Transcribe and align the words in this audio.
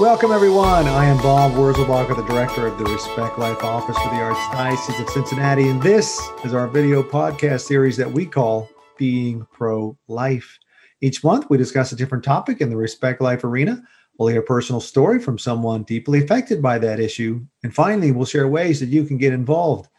Welcome, 0.00 0.32
everyone. 0.32 0.88
I 0.88 1.04
am 1.04 1.18
Bob 1.18 1.52
Wurzelbacher, 1.52 2.16
the 2.16 2.22
director 2.22 2.66
of 2.66 2.78
the 2.78 2.84
Respect 2.84 3.38
Life 3.38 3.62
Office 3.62 3.98
for 3.98 4.08
the 4.08 4.14
Archdiocese 4.14 4.98
of 4.98 5.10
Cincinnati, 5.10 5.68
and 5.68 5.82
this 5.82 6.18
is 6.42 6.54
our 6.54 6.66
video 6.66 7.02
podcast 7.02 7.66
series 7.66 7.98
that 7.98 8.10
we 8.10 8.24
call 8.24 8.70
Being 8.96 9.46
Pro 9.52 9.98
Life. 10.08 10.58
Each 11.02 11.22
month, 11.22 11.50
we 11.50 11.58
discuss 11.58 11.92
a 11.92 11.96
different 11.96 12.24
topic 12.24 12.62
in 12.62 12.70
the 12.70 12.78
Respect 12.78 13.20
Life 13.20 13.44
arena. 13.44 13.82
We'll 14.18 14.30
hear 14.30 14.40
a 14.40 14.42
personal 14.42 14.80
story 14.80 15.18
from 15.18 15.38
someone 15.38 15.82
deeply 15.82 16.24
affected 16.24 16.62
by 16.62 16.78
that 16.78 16.98
issue. 16.98 17.44
And 17.62 17.74
finally, 17.74 18.10
we'll 18.10 18.24
share 18.24 18.48
ways 18.48 18.80
that 18.80 18.88
you 18.88 19.04
can 19.04 19.18
get 19.18 19.34
involved. 19.34 19.90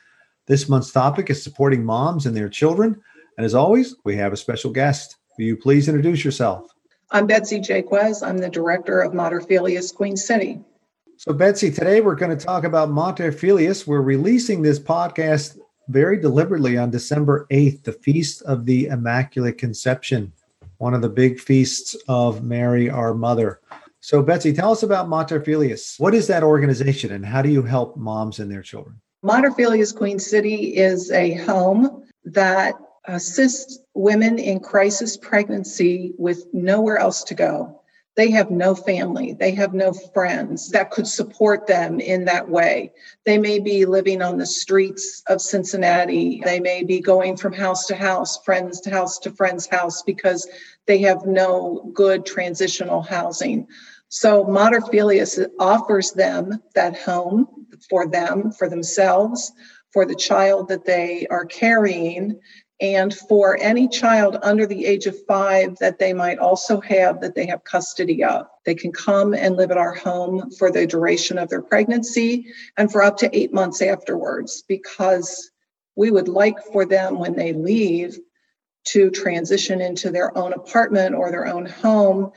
This 0.47 0.67
month's 0.67 0.91
topic 0.91 1.29
is 1.29 1.43
supporting 1.43 1.85
moms 1.85 2.25
and 2.25 2.35
their 2.35 2.49
children. 2.49 2.99
And 3.37 3.45
as 3.45 3.53
always, 3.53 3.95
we 4.03 4.15
have 4.15 4.33
a 4.33 4.37
special 4.37 4.71
guest. 4.71 5.17
Will 5.37 5.45
you 5.45 5.57
please 5.57 5.87
introduce 5.87 6.25
yourself? 6.25 6.71
I'm 7.13 7.27
Betsy 7.27 7.59
Jaquez. 7.59 8.23
I'm 8.23 8.37
the 8.37 8.49
director 8.49 9.01
of 9.01 9.13
Mater 9.13 9.41
Filius 9.41 9.91
Queen 9.91 10.15
City. 10.15 10.61
So, 11.17 11.33
Betsy, 11.33 11.69
today 11.69 11.99
we're 11.99 12.15
going 12.15 12.35
to 12.35 12.45
talk 12.45 12.63
about 12.63 12.89
Mater 12.89 13.33
Filius. 13.33 13.85
We're 13.85 13.99
releasing 13.99 14.61
this 14.61 14.79
podcast 14.79 15.59
very 15.89 16.17
deliberately 16.17 16.77
on 16.77 16.89
December 16.89 17.47
8th, 17.51 17.83
the 17.83 17.91
Feast 17.91 18.43
of 18.43 18.65
the 18.65 18.85
Immaculate 18.85 19.57
Conception, 19.57 20.31
one 20.77 20.93
of 20.93 21.01
the 21.01 21.09
big 21.09 21.37
feasts 21.37 21.97
of 22.07 22.45
Mary, 22.45 22.89
our 22.89 23.13
mother. 23.13 23.59
So, 23.99 24.23
Betsy, 24.23 24.53
tell 24.53 24.71
us 24.71 24.83
about 24.83 25.09
Mater 25.09 25.41
Filius. 25.41 25.99
What 25.99 26.15
is 26.15 26.27
that 26.27 26.43
organization 26.43 27.11
and 27.11 27.25
how 27.25 27.41
do 27.41 27.49
you 27.49 27.61
help 27.61 27.97
moms 27.97 28.39
and 28.39 28.49
their 28.49 28.61
children? 28.61 28.95
Mater 29.21 29.51
Filius 29.51 29.91
Queen 29.91 30.17
City 30.17 30.77
is 30.77 31.11
a 31.11 31.33
home 31.33 32.05
that 32.23 32.75
assist 33.05 33.80
women 33.93 34.39
in 34.39 34.59
crisis 34.59 35.17
pregnancy 35.17 36.13
with 36.17 36.45
nowhere 36.53 36.97
else 36.97 37.23
to 37.25 37.35
go. 37.35 37.81
They 38.17 38.31
have 38.31 38.51
no 38.51 38.75
family, 38.75 39.33
they 39.33 39.51
have 39.51 39.73
no 39.73 39.93
friends 39.93 40.69
that 40.71 40.91
could 40.91 41.07
support 41.07 41.65
them 41.65 42.01
in 42.01 42.25
that 42.25 42.49
way. 42.49 42.91
They 43.25 43.37
may 43.37 43.59
be 43.59 43.85
living 43.85 44.21
on 44.21 44.37
the 44.37 44.45
streets 44.45 45.23
of 45.27 45.41
Cincinnati. 45.41 46.41
They 46.43 46.59
may 46.59 46.83
be 46.83 46.99
going 46.99 47.37
from 47.37 47.53
house 47.53 47.85
to 47.87 47.95
house, 47.95 48.43
friends 48.43 48.81
to 48.81 48.89
house 48.89 49.17
to 49.19 49.31
friend's 49.31 49.65
house 49.65 50.03
because 50.03 50.45
they 50.87 50.97
have 50.99 51.25
no 51.25 51.89
good 51.93 52.25
transitional 52.25 53.01
housing. 53.01 53.67
So 54.09 54.43
Mater 54.43 54.81
Filius 54.81 55.39
offers 55.57 56.11
them 56.11 56.61
that 56.75 56.99
home 56.99 57.47
for 57.89 58.07
them, 58.07 58.51
for 58.51 58.67
themselves, 58.67 59.53
for 59.93 60.05
the 60.05 60.15
child 60.15 60.67
that 60.67 60.85
they 60.85 61.27
are 61.29 61.45
carrying, 61.45 62.39
and 62.81 63.13
for 63.13 63.57
any 63.61 63.87
child 63.87 64.37
under 64.41 64.65
the 64.65 64.85
age 64.87 65.05
of 65.05 65.25
five 65.25 65.77
that 65.77 65.99
they 65.99 66.13
might 66.13 66.39
also 66.39 66.81
have 66.81 67.21
that 67.21 67.35
they 67.35 67.45
have 67.45 67.63
custody 67.63 68.23
of. 68.23 68.47
They 68.65 68.73
can 68.73 68.91
come 68.91 69.35
and 69.35 69.55
live 69.55 69.69
at 69.69 69.77
our 69.77 69.93
home 69.93 70.49
for 70.57 70.71
the 70.71 70.87
duration 70.87 71.37
of 71.37 71.47
their 71.47 71.61
pregnancy 71.61 72.47
and 72.77 72.91
for 72.91 73.03
up 73.03 73.17
to 73.17 73.37
eight 73.37 73.53
months 73.53 73.81
afterwards, 73.83 74.63
because 74.67 75.51
we 75.95 76.09
would 76.09 76.27
like 76.27 76.57
for 76.73 76.83
them 76.83 77.19
when 77.19 77.35
they 77.35 77.53
leave 77.53 78.17
to 78.85 79.11
transition 79.11 79.79
into 79.79 80.09
their 80.09 80.35
own 80.35 80.53
apartment 80.53 81.13
or 81.13 81.29
their 81.29 81.45
own 81.45 81.67
home 81.67 82.31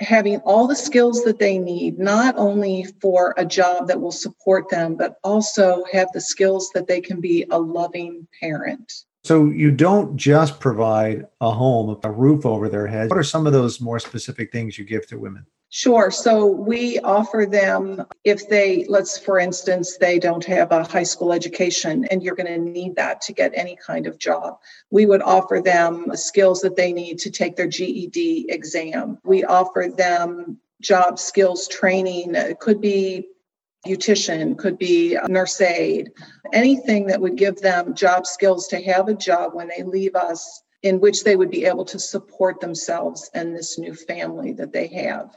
having 0.00 0.38
all 0.40 0.66
the 0.66 0.76
skills 0.76 1.24
that 1.24 1.38
they 1.38 1.58
need, 1.58 1.98
not 1.98 2.34
only 2.36 2.86
for 3.00 3.34
a 3.36 3.44
job 3.44 3.88
that 3.88 4.00
will 4.00 4.12
support 4.12 4.68
them, 4.68 4.94
but 4.94 5.16
also 5.24 5.84
have 5.90 6.08
the 6.12 6.20
skills 6.20 6.70
that 6.74 6.86
they 6.86 7.00
can 7.00 7.20
be 7.20 7.46
a 7.50 7.58
loving 7.58 8.28
parent. 8.40 8.92
So 9.26 9.46
you 9.46 9.72
don't 9.72 10.16
just 10.16 10.60
provide 10.60 11.26
a 11.40 11.50
home, 11.50 11.98
a 12.04 12.10
roof 12.12 12.46
over 12.46 12.68
their 12.68 12.86
head. 12.86 13.10
What 13.10 13.18
are 13.18 13.24
some 13.24 13.44
of 13.44 13.52
those 13.52 13.80
more 13.80 13.98
specific 13.98 14.52
things 14.52 14.78
you 14.78 14.84
give 14.84 15.04
to 15.08 15.18
women? 15.18 15.44
Sure. 15.68 16.12
So 16.12 16.46
we 16.46 17.00
offer 17.00 17.44
them 17.44 18.06
if 18.22 18.48
they, 18.48 18.86
let's 18.88 19.18
for 19.18 19.40
instance, 19.40 19.96
they 19.96 20.20
don't 20.20 20.44
have 20.44 20.70
a 20.70 20.84
high 20.84 21.02
school 21.02 21.32
education 21.32 22.04
and 22.08 22.22
you're 22.22 22.36
going 22.36 22.46
to 22.46 22.70
need 22.70 22.94
that 22.94 23.20
to 23.22 23.32
get 23.32 23.50
any 23.56 23.74
kind 23.74 24.06
of 24.06 24.16
job. 24.16 24.60
We 24.90 25.06
would 25.06 25.22
offer 25.22 25.60
them 25.60 26.12
skills 26.14 26.60
that 26.60 26.76
they 26.76 26.92
need 26.92 27.18
to 27.18 27.30
take 27.30 27.56
their 27.56 27.66
GED 27.66 28.46
exam. 28.48 29.18
We 29.24 29.42
offer 29.42 29.88
them 29.92 30.58
job 30.80 31.18
skills 31.18 31.66
training. 31.66 32.36
It 32.36 32.60
could 32.60 32.80
be 32.80 33.26
beautician, 33.86 34.58
could 34.58 34.78
be 34.78 35.14
a 35.14 35.28
nurse 35.28 35.60
aide, 35.60 36.10
anything 36.52 37.06
that 37.06 37.20
would 37.20 37.36
give 37.36 37.60
them 37.60 37.94
job 37.94 38.26
skills 38.26 38.68
to 38.68 38.82
have 38.82 39.08
a 39.08 39.14
job 39.14 39.54
when 39.54 39.68
they 39.68 39.82
leave 39.82 40.14
us 40.14 40.62
in 40.82 41.00
which 41.00 41.24
they 41.24 41.36
would 41.36 41.50
be 41.50 41.64
able 41.64 41.84
to 41.84 41.98
support 41.98 42.60
themselves 42.60 43.30
and 43.34 43.54
this 43.54 43.78
new 43.78 43.94
family 43.94 44.52
that 44.52 44.72
they 44.72 44.86
have. 44.88 45.36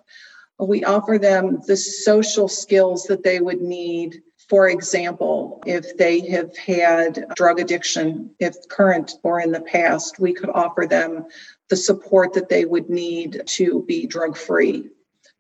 We 0.60 0.84
offer 0.84 1.18
them 1.18 1.62
the 1.66 1.78
social 1.78 2.48
skills 2.48 3.04
that 3.06 3.24
they 3.24 3.40
would 3.40 3.62
need. 3.62 4.22
For 4.50 4.68
example, 4.68 5.64
if 5.66 5.96
they 5.96 6.20
have 6.32 6.58
had 6.58 7.28
drug 7.36 7.60
addiction, 7.60 8.32
if 8.40 8.68
current 8.68 9.14
or 9.24 9.40
in 9.40 9.52
the 9.52 9.62
past, 9.62 10.20
we 10.20 10.34
could 10.34 10.50
offer 10.50 10.86
them 10.86 11.26
the 11.70 11.78
support 11.78 12.34
that 12.34 12.50
they 12.50 12.66
would 12.66 12.90
need 12.90 13.44
to 13.46 13.84
be 13.88 14.06
drug 14.06 14.36
free, 14.36 14.90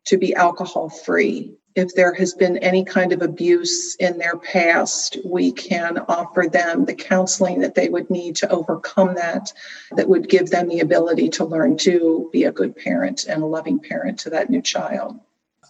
to 0.06 0.18
be 0.18 0.36
alcohol 0.36 0.90
free, 0.90 1.59
if 1.80 1.96
there 1.96 2.14
has 2.14 2.34
been 2.34 2.58
any 2.58 2.84
kind 2.84 3.14
of 3.14 3.22
abuse 3.22 3.96
in 3.96 4.18
their 4.18 4.36
past, 4.38 5.18
we 5.24 5.52
can 5.52 5.98
offer 6.10 6.46
them 6.52 6.84
the 6.84 6.94
counseling 6.94 7.62
that 7.62 7.76
they 7.76 7.88
would 7.88 8.10
need 8.10 8.36
to 8.36 8.50
overcome 8.50 9.16
that, 9.16 9.54
that 9.96 10.10
would 10.10 10.28
give 10.28 10.50
them 10.50 10.68
the 10.68 10.82
ability 10.82 11.30
to 11.30 11.46
learn 11.46 11.78
to 11.78 12.30
be 12.34 12.44
a 12.44 12.52
good 12.52 12.76
parent 12.76 13.26
and 13.26 13.42
a 13.42 13.46
loving 13.46 13.80
parent 13.80 14.20
to 14.20 14.30
that 14.30 14.50
new 14.50 14.62
child. 14.62 15.18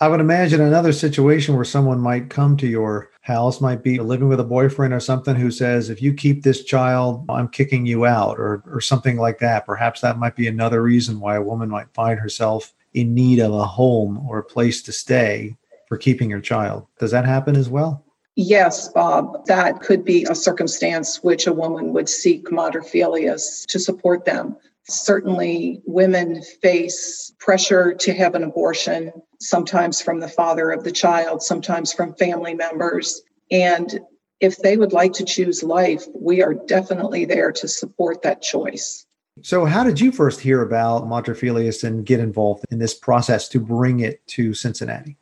I 0.01 0.07
would 0.07 0.21
imagine 0.21 0.61
another 0.61 0.93
situation 0.93 1.55
where 1.55 1.65
someone 1.65 1.99
might 1.99 2.29
come 2.29 2.57
to 2.57 2.67
your 2.67 3.11
house 3.21 3.61
might 3.61 3.83
be 3.83 3.99
living 3.99 4.29
with 4.29 4.39
a 4.39 4.45
boyfriend 4.45 4.93
or 4.93 4.99
something 4.99 5.35
who 5.35 5.51
says, 5.51 5.89
if 5.89 6.01
you 6.01 6.13
keep 6.13 6.41
this 6.41 6.63
child, 6.63 7.25
I'm 7.29 7.49
kicking 7.49 7.85
you 7.85 8.05
out, 8.05 8.39
or, 8.39 8.63
or 8.65 8.81
something 8.81 9.17
like 9.17 9.39
that. 9.39 9.65
Perhaps 9.65 10.01
that 10.01 10.17
might 10.17 10.35
be 10.35 10.47
another 10.47 10.81
reason 10.81 11.19
why 11.19 11.35
a 11.35 11.43
woman 11.43 11.69
might 11.69 11.93
find 11.93 12.19
herself 12.19 12.73
in 12.93 13.13
need 13.13 13.39
of 13.39 13.53
a 13.53 13.65
home 13.65 14.25
or 14.27 14.39
a 14.39 14.43
place 14.43 14.81
to 14.83 14.91
stay 14.91 15.55
for 15.89 15.97
keeping 15.97 16.29
your 16.29 16.39
child. 16.39 16.87
Does 16.99 17.11
that 17.11 17.25
happen 17.25 17.57
as 17.57 17.67
well? 17.67 18.05
Yes, 18.35 18.87
Bob. 18.87 19.45
That 19.47 19.81
could 19.81 20.05
be 20.05 20.23
a 20.23 20.35
circumstance 20.35 21.21
which 21.21 21.45
a 21.45 21.51
woman 21.51 21.91
would 21.91 22.07
seek 22.07 22.47
filius 22.89 23.65
to 23.67 23.79
support 23.79 24.23
them. 24.23 24.55
Certainly, 24.87 25.81
women 25.85 26.41
face 26.61 27.33
pressure 27.39 27.93
to 27.95 28.13
have 28.13 28.35
an 28.35 28.43
abortion, 28.43 29.11
sometimes 29.41 30.01
from 30.01 30.21
the 30.21 30.29
father 30.29 30.71
of 30.71 30.85
the 30.85 30.91
child, 30.91 31.43
sometimes 31.43 31.91
from 31.91 32.15
family 32.15 32.53
members. 32.53 33.21
And 33.51 33.99
if 34.39 34.57
they 34.57 34.77
would 34.77 34.93
like 34.93 35.13
to 35.13 35.25
choose 35.25 35.61
life, 35.61 36.05
we 36.15 36.41
are 36.41 36.53
definitely 36.53 37.25
there 37.25 37.51
to 37.51 37.67
support 37.67 38.21
that 38.21 38.41
choice. 38.41 39.05
So, 39.41 39.65
how 39.65 39.83
did 39.83 39.99
you 39.99 40.11
first 40.11 40.39
hear 40.39 40.61
about 40.61 41.07
Mater 41.07 41.35
Filius 41.35 41.83
and 41.83 42.05
get 42.05 42.19
involved 42.19 42.65
in 42.71 42.79
this 42.79 42.93
process 42.93 43.47
to 43.49 43.59
bring 43.59 43.99
it 43.99 44.25
to 44.27 44.53
Cincinnati? 44.53 45.18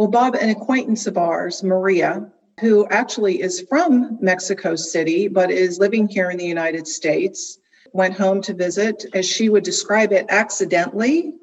Well, 0.00 0.08
Bob, 0.08 0.34
an 0.34 0.48
acquaintance 0.48 1.06
of 1.06 1.18
ours, 1.18 1.62
Maria, 1.62 2.32
who 2.58 2.88
actually 2.88 3.42
is 3.42 3.66
from 3.68 4.16
Mexico 4.22 4.74
City 4.74 5.28
but 5.28 5.50
is 5.50 5.78
living 5.78 6.08
here 6.08 6.30
in 6.30 6.38
the 6.38 6.46
United 6.46 6.88
States, 6.88 7.58
went 7.92 8.14
home 8.14 8.40
to 8.40 8.54
visit, 8.54 9.04
as 9.12 9.28
she 9.28 9.50
would 9.50 9.62
describe 9.62 10.14
it, 10.14 10.24
accidentally 10.30 11.34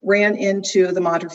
ran 0.00 0.34
into 0.34 0.92
the 0.92 1.00
Mater 1.02 1.28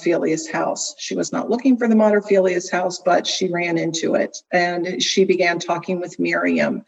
house. 0.52 0.96
She 0.98 1.16
was 1.16 1.32
not 1.32 1.52
looking 1.52 1.78
for 1.78 1.88
the 1.88 1.96
Mater 1.96 2.24
house, 2.72 2.98
but 2.98 3.28
she 3.28 3.48
ran 3.52 3.78
into 3.78 4.16
it 4.16 4.36
and 4.52 5.04
she 5.04 5.24
began 5.24 5.60
talking 5.60 6.00
with 6.00 6.18
Miriam. 6.18 6.84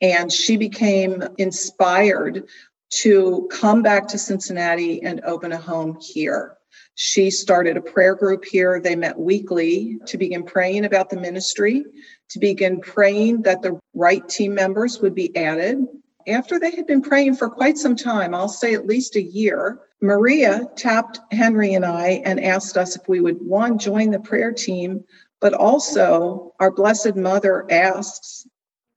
And 0.00 0.32
she 0.32 0.56
became 0.56 1.22
inspired 1.38 2.48
to 3.02 3.48
come 3.52 3.82
back 3.82 4.08
to 4.08 4.18
Cincinnati 4.18 5.04
and 5.04 5.20
open 5.20 5.52
a 5.52 5.56
home 5.56 5.98
here. 6.00 6.55
She 6.98 7.30
started 7.30 7.76
a 7.76 7.82
prayer 7.82 8.14
group 8.14 8.46
here. 8.46 8.80
They 8.80 8.96
met 8.96 9.18
weekly 9.18 9.98
to 10.06 10.16
begin 10.16 10.44
praying 10.44 10.86
about 10.86 11.10
the 11.10 11.20
ministry, 11.20 11.84
to 12.30 12.38
begin 12.38 12.80
praying 12.80 13.42
that 13.42 13.60
the 13.60 13.78
right 13.94 14.26
team 14.26 14.54
members 14.54 14.98
would 15.00 15.14
be 15.14 15.36
added. 15.36 15.86
After 16.26 16.58
they 16.58 16.70
had 16.70 16.86
been 16.86 17.02
praying 17.02 17.36
for 17.36 17.50
quite 17.50 17.76
some 17.76 17.96
time, 17.96 18.34
I'll 18.34 18.48
say 18.48 18.72
at 18.72 18.86
least 18.86 19.14
a 19.14 19.22
year, 19.22 19.78
Maria 20.00 20.62
tapped 20.74 21.20
Henry 21.32 21.74
and 21.74 21.84
I 21.84 22.22
and 22.24 22.42
asked 22.42 22.78
us 22.78 22.96
if 22.96 23.06
we 23.08 23.20
would, 23.20 23.42
one, 23.42 23.78
join 23.78 24.10
the 24.10 24.18
prayer 24.18 24.52
team, 24.52 25.04
but 25.38 25.52
also 25.52 26.54
our 26.60 26.70
Blessed 26.70 27.14
Mother 27.14 27.70
asks 27.70 28.46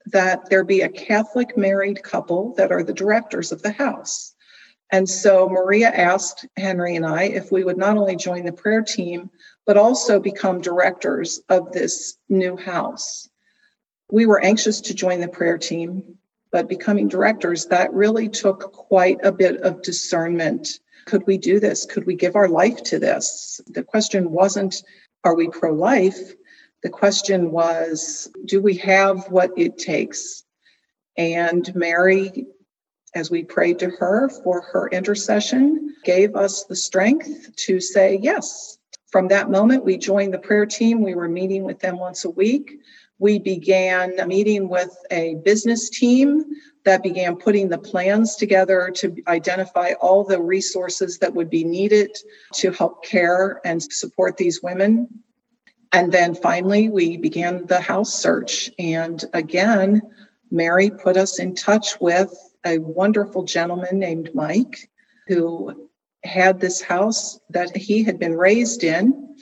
that 0.06 0.50
there 0.50 0.63
be 0.63 0.81
a 0.81 0.90
Catholic 0.90 1.57
married 1.57 2.01
couple 2.01 2.54
that 2.56 2.72
are 2.72 2.84
the 2.84 2.94
directors 2.94 3.51
of 3.51 3.62
the 3.62 3.74
house. 3.74 4.34
And 4.91 5.07
so 5.07 5.47
Maria 5.47 5.89
asked 5.89 6.47
Henry 6.57 6.95
and 6.95 7.06
I 7.06 7.24
if 7.24 7.51
we 7.51 7.63
would 7.63 7.77
not 7.77 7.97
only 7.97 8.15
join 8.15 8.45
the 8.45 8.51
prayer 8.51 8.81
team, 8.81 9.30
but 9.65 9.77
also 9.77 10.19
become 10.19 10.62
directors 10.62 11.41
of 11.50 11.71
this 11.71 12.18
new 12.27 12.57
house. 12.57 13.30
We 14.12 14.25
were 14.25 14.44
anxious 14.44 14.81
to 14.81 14.95
join 14.95 15.21
the 15.21 15.27
prayer 15.27 15.59
team, 15.59 16.18
but 16.51 16.68
becoming 16.68 17.07
directors, 17.07 17.68
that 17.68 17.94
really 17.94 18.27
took 18.30 18.74
quite 18.74 19.19
a 19.24 19.31
bit 19.31 19.62
of 19.62 19.83
discernment 19.83 20.80
Could 21.06 21.25
we 21.25 21.38
do 21.38 21.59
this? 21.59 21.86
Could 21.86 22.06
we 22.06 22.15
give 22.15 22.36
our 22.36 22.47
life 22.47 22.83
to 22.83 23.00
this? 23.00 23.59
The 23.68 23.83
question 23.83 24.31
wasn't, 24.31 24.83
are 25.24 25.36
we 25.36 25.50
pro 25.50 25.74
life? 25.74 26.33
The 26.83 26.89
question 26.89 27.51
was, 27.51 28.30
do 28.45 28.62
we 28.62 28.75
have 28.77 29.30
what 29.31 29.51
it 29.57 29.77
takes? 29.77 30.44
And 31.18 31.74
Mary, 31.75 32.45
as 33.16 33.32
we 33.32 33.44
prayed 33.44 33.80
to 33.80 33.90
her 33.90 34.30
for 34.30 34.62
her 34.62 34.88
intercession, 34.90 35.96
gave 36.04 36.36
us 36.36 36.66
the 36.66 36.76
strength 36.76 37.56
to 37.56 37.80
say 37.80 38.20
yes. 38.22 38.78
From 39.12 39.28
that 39.30 39.50
moment, 39.50 39.86
we 39.86 39.98
joined 39.98 40.34
the 40.34 40.40
prayer 40.40 40.66
team. 40.66 41.02
We 41.02 41.16
were 41.16 41.28
meeting 41.28 41.64
with 41.64 41.80
them 41.80 41.98
once 41.98 42.26
a 42.26 42.30
week. 42.30 42.80
We 43.18 43.40
began 43.40 44.16
meeting 44.28 44.70
with 44.70 44.96
a 45.12 45.36
business 45.44 45.90
team 45.90 46.46
that 46.86 47.04
began 47.04 47.36
putting 47.36 47.68
the 47.70 47.78
plans 47.78 48.36
together 48.36 48.92
to 48.96 49.16
identify 49.28 49.94
all 50.00 50.24
the 50.24 50.42
resources 50.42 51.18
that 51.18 51.34
would 51.34 51.50
be 51.50 51.64
needed 51.64 52.16
to 52.54 52.72
help 52.72 53.04
care 53.04 53.60
and 53.66 53.82
support 53.82 54.38
these 54.38 54.64
women. 54.64 55.08
And 55.92 56.12
then 56.12 56.36
finally, 56.36 56.90
we 56.90 57.18
began 57.18 57.66
the 57.66 57.82
house 57.82 58.14
search. 58.14 58.72
And 58.80 59.24
again, 59.34 60.02
Mary 60.52 60.90
put 60.90 61.18
us 61.18 61.40
in 61.40 61.56
touch 61.56 62.00
with 62.00 62.34
a 62.66 62.78
wonderful 62.80 63.44
gentleman 63.44 64.00
named 64.00 64.32
Mike 64.34 64.90
who 65.28 65.90
had 66.24 66.60
this 66.60 66.82
house 66.82 67.40
that 67.50 67.76
he 67.76 68.04
had 68.04 68.20
been 68.20 68.36
raised 68.36 68.84
in. 68.84 69.36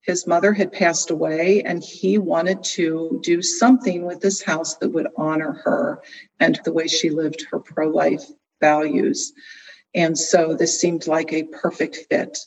His 0.00 0.26
mother 0.26 0.52
had 0.52 0.72
passed 0.72 1.10
away, 1.10 1.62
and 1.62 1.82
he 1.82 2.18
wanted 2.18 2.62
to 2.62 3.20
do 3.22 3.42
something 3.42 4.04
with 4.04 4.20
this 4.20 4.42
house 4.42 4.76
that 4.76 4.90
would 4.90 5.08
honor 5.16 5.52
her 5.64 6.00
and 6.38 6.60
the 6.64 6.72
way 6.72 6.86
she 6.86 7.10
lived 7.10 7.46
her 7.50 7.58
pro 7.58 7.88
life 7.88 8.24
values. 8.60 9.32
And 9.94 10.16
so 10.16 10.54
this 10.54 10.80
seemed 10.80 11.06
like 11.06 11.32
a 11.32 11.44
perfect 11.44 12.06
fit. 12.08 12.38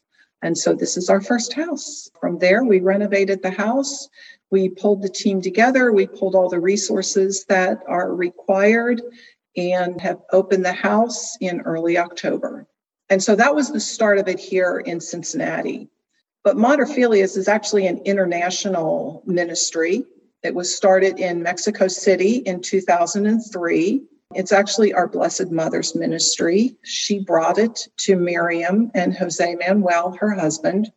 And 0.42 0.58
so 0.58 0.74
this 0.74 0.96
is 0.96 1.10
our 1.10 1.20
first 1.20 1.54
house. 1.54 2.10
From 2.20 2.40
there, 2.40 2.64
we 2.64 2.80
renovated 2.80 3.42
the 3.42 3.52
house. 3.52 4.08
We 4.52 4.70
pulled 4.70 5.02
the 5.02 5.10
team 5.10 5.42
together. 5.42 5.92
We 5.92 6.08
pulled 6.08 6.36
all 6.36 6.50
the 6.50 6.62
resources 6.62 7.46
that 7.50 7.84
are 7.88 8.14
required 8.16 9.02
and 9.60 10.00
have 10.02 10.22
opened 10.32 10.66
the 10.66 10.74
house 10.74 11.38
in 11.40 11.62
early 11.62 11.98
October. 11.98 12.68
And 13.10 13.22
so 13.22 13.36
that 13.36 13.56
was 13.56 13.72
the 13.72 13.80
start 13.80 14.20
of 14.20 14.28
it 14.28 14.40
here 14.40 14.80
in 14.80 15.02
Cincinnati. 15.02 15.90
But 16.44 16.58
Mater 16.58 16.86
Filius 16.86 17.36
is 17.36 17.48
actually 17.48 17.88
an 17.88 18.02
international 18.06 19.24
ministry. 19.26 20.06
It 20.44 20.56
was 20.56 20.76
started 20.76 21.20
in 21.20 21.44
Mexico 21.44 21.88
City 21.88 22.38
in 22.38 22.62
2003. 22.62 24.04
It's 24.36 24.52
actually 24.52 24.94
our 24.94 25.08
Blessed 25.08 25.52
Mother's 25.52 25.96
ministry. 25.96 26.78
She 26.84 27.20
brought 27.20 27.58
it 27.58 27.88
to 28.02 28.16
Miriam 28.16 28.92
and 28.94 29.16
Jose 29.16 29.56
Manuel, 29.56 30.16
her 30.20 30.32
husband, 30.32 30.92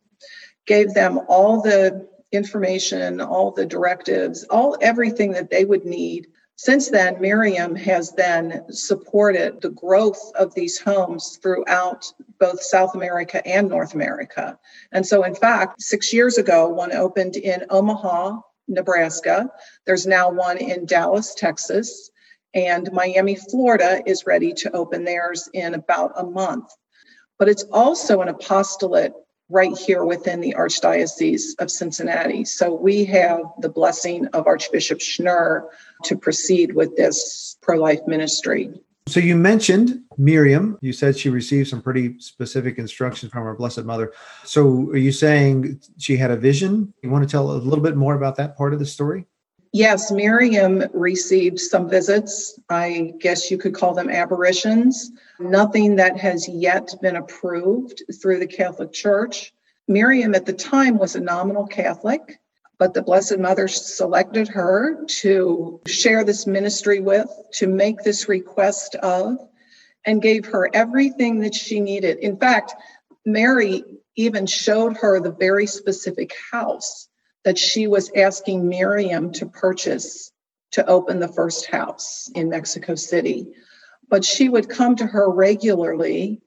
gave 0.65 0.93
them 0.93 1.19
all 1.27 1.61
the 1.61 2.07
information, 2.31 3.19
all 3.21 3.51
the 3.51 3.65
directives, 3.65 4.43
all 4.45 4.77
everything 4.81 5.31
that 5.33 5.49
they 5.49 5.65
would 5.65 5.83
need. 5.83 6.27
Since 6.63 6.91
then, 6.91 7.19
Miriam 7.19 7.75
has 7.75 8.13
then 8.13 8.63
supported 8.71 9.59
the 9.59 9.71
growth 9.71 10.31
of 10.35 10.53
these 10.53 10.79
homes 10.79 11.37
throughout 11.43 12.05
both 12.39 12.63
South 12.63 12.95
America 12.95 13.45
and 13.45 13.67
North 13.67 13.93
America. 13.93 14.57
And 14.93 15.05
so, 15.05 15.23
in 15.23 15.35
fact, 15.35 15.81
six 15.81 16.13
years 16.13 16.37
ago, 16.37 16.69
one 16.69 16.93
opened 16.93 17.35
in 17.35 17.65
Omaha, 17.69 18.39
Nebraska. 18.69 19.51
There's 19.85 20.07
now 20.07 20.31
one 20.31 20.57
in 20.57 20.85
Dallas, 20.85 21.35
Texas 21.35 22.09
and 22.53 22.89
Miami, 22.93 23.35
Florida 23.35 24.01
is 24.05 24.25
ready 24.25 24.53
to 24.53 24.73
open 24.73 25.03
theirs 25.03 25.49
in 25.53 25.73
about 25.73 26.13
a 26.15 26.23
month. 26.23 26.71
But 27.39 27.49
it's 27.49 27.65
also 27.73 28.21
an 28.21 28.29
apostolate 28.29 29.13
right 29.49 29.77
here 29.77 30.03
within 30.03 30.41
the 30.41 30.55
Archdiocese 30.57 31.59
of 31.59 31.69
Cincinnati. 31.69 32.45
So 32.45 32.73
we 32.73 33.05
have 33.05 33.41
the 33.59 33.69
blessing 33.69 34.27
of 34.27 34.47
Archbishop 34.47 34.99
Schnurr 34.99 35.67
to 36.05 36.17
proceed 36.17 36.75
with 36.75 36.95
this 36.95 37.57
pro 37.61 37.77
life 37.77 37.99
ministry. 38.07 38.73
So 39.07 39.19
you 39.19 39.35
mentioned 39.35 40.01
Miriam. 40.17 40.77
You 40.81 40.93
said 40.93 41.17
she 41.17 41.29
received 41.29 41.67
some 41.67 41.81
pretty 41.81 42.17
specific 42.19 42.77
instructions 42.77 43.31
from 43.31 43.43
her 43.43 43.53
Blessed 43.53 43.83
Mother. 43.83 44.13
So 44.45 44.89
are 44.91 44.97
you 44.97 45.11
saying 45.11 45.81
she 45.97 46.15
had 46.15 46.31
a 46.31 46.37
vision? 46.37 46.93
You 47.03 47.09
want 47.09 47.27
to 47.27 47.29
tell 47.29 47.51
a 47.51 47.53
little 47.53 47.83
bit 47.83 47.97
more 47.97 48.15
about 48.15 48.37
that 48.37 48.57
part 48.57 48.73
of 48.73 48.79
the 48.79 48.85
story? 48.85 49.25
Yes, 49.75 50.11
Miriam 50.11 50.83
received 50.93 51.59
some 51.59 51.89
visits. 51.89 52.59
I 52.69 53.13
guess 53.19 53.49
you 53.49 53.57
could 53.57 53.73
call 53.73 53.95
them 53.95 54.07
aberrations. 54.07 55.11
Nothing 55.39 55.95
that 55.95 56.15
has 56.19 56.47
yet 56.47 56.93
been 57.01 57.15
approved 57.15 58.03
through 58.21 58.37
the 58.37 58.45
Catholic 58.45 58.93
Church. 58.93 59.51
Miriam 59.87 60.35
at 60.35 60.45
the 60.45 60.53
time 60.53 60.99
was 60.99 61.15
a 61.15 61.19
nominal 61.19 61.65
Catholic, 61.65 62.39
but 62.77 62.93
the 62.93 63.01
Blessed 63.01 63.39
Mother 63.39 63.67
selected 63.67 64.47
her 64.49 65.03
to 65.05 65.81
share 65.87 66.23
this 66.23 66.45
ministry 66.45 66.99
with, 66.99 67.27
to 67.53 67.65
make 67.65 68.03
this 68.03 68.29
request 68.29 68.93
of, 68.93 69.37
and 70.05 70.21
gave 70.21 70.45
her 70.45 70.69
everything 70.71 71.39
that 71.39 71.55
she 71.55 71.79
needed. 71.79 72.19
In 72.19 72.37
fact, 72.37 72.75
Mary 73.25 73.83
even 74.15 74.45
showed 74.45 74.97
her 74.97 75.19
the 75.19 75.31
very 75.31 75.65
specific 75.65 76.31
house 76.51 77.09
that 77.43 77.57
she 77.57 77.87
was 77.87 78.11
asking 78.15 78.67
Miriam 78.67 79.31
to 79.33 79.45
purchase 79.45 80.31
to 80.71 80.85
open 80.87 81.19
the 81.19 81.27
first 81.27 81.67
house 81.67 82.29
in 82.35 82.49
Mexico 82.49 82.95
City. 82.95 83.47
But 84.09 84.25
she 84.25 84.49
would 84.49 84.69
come 84.69 84.95
to 84.97 85.05
her 85.05 85.29
regularly 85.29 86.41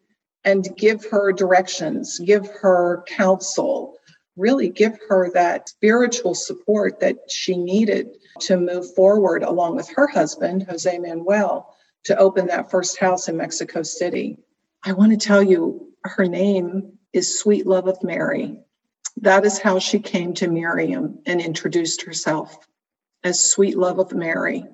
and 0.44 0.76
give 0.76 1.04
her 1.06 1.32
directions, 1.32 2.19
give 2.19 2.46
her 2.62 3.02
counsel, 3.06 3.96
really 4.37 4.69
give 4.69 4.98
her 5.08 5.31
that 5.32 5.69
spiritual 5.69 6.34
support 6.34 7.00
that 7.00 7.16
she 7.28 7.56
needed 7.56 8.10
to 8.40 8.56
move 8.56 8.94
forward 8.94 9.42
along 9.42 9.76
with 9.76 9.88
her 9.90 10.06
husband, 10.06 10.66
Jose 10.69 10.99
Manuel, 10.99 11.75
to 12.04 12.16
open 12.19 12.46
that 12.46 12.70
first 12.70 12.99
house 12.99 13.28
in 13.28 13.37
Mexico 13.37 13.82
City. 13.82 14.38
I 14.84 14.92
want 14.92 15.12
to 15.12 15.26
tell 15.26 15.42
you, 15.42 15.92
her 16.04 16.26
name 16.26 16.99
is 17.12 17.40
Sweet 17.40 17.66
Love 17.66 17.88
of 17.88 18.02
Mary. 18.02 18.60
That 19.18 19.44
is 19.44 19.58
how 19.58 19.78
she 19.78 19.98
came 19.98 20.34
to 20.34 20.48
Miriam 20.48 21.20
and 21.26 21.40
introduced 21.40 22.02
herself 22.02 22.66
as 23.24 23.50
sweet 23.50 23.76
love 23.76 23.98
of 23.98 24.12
Mary. 24.12 24.64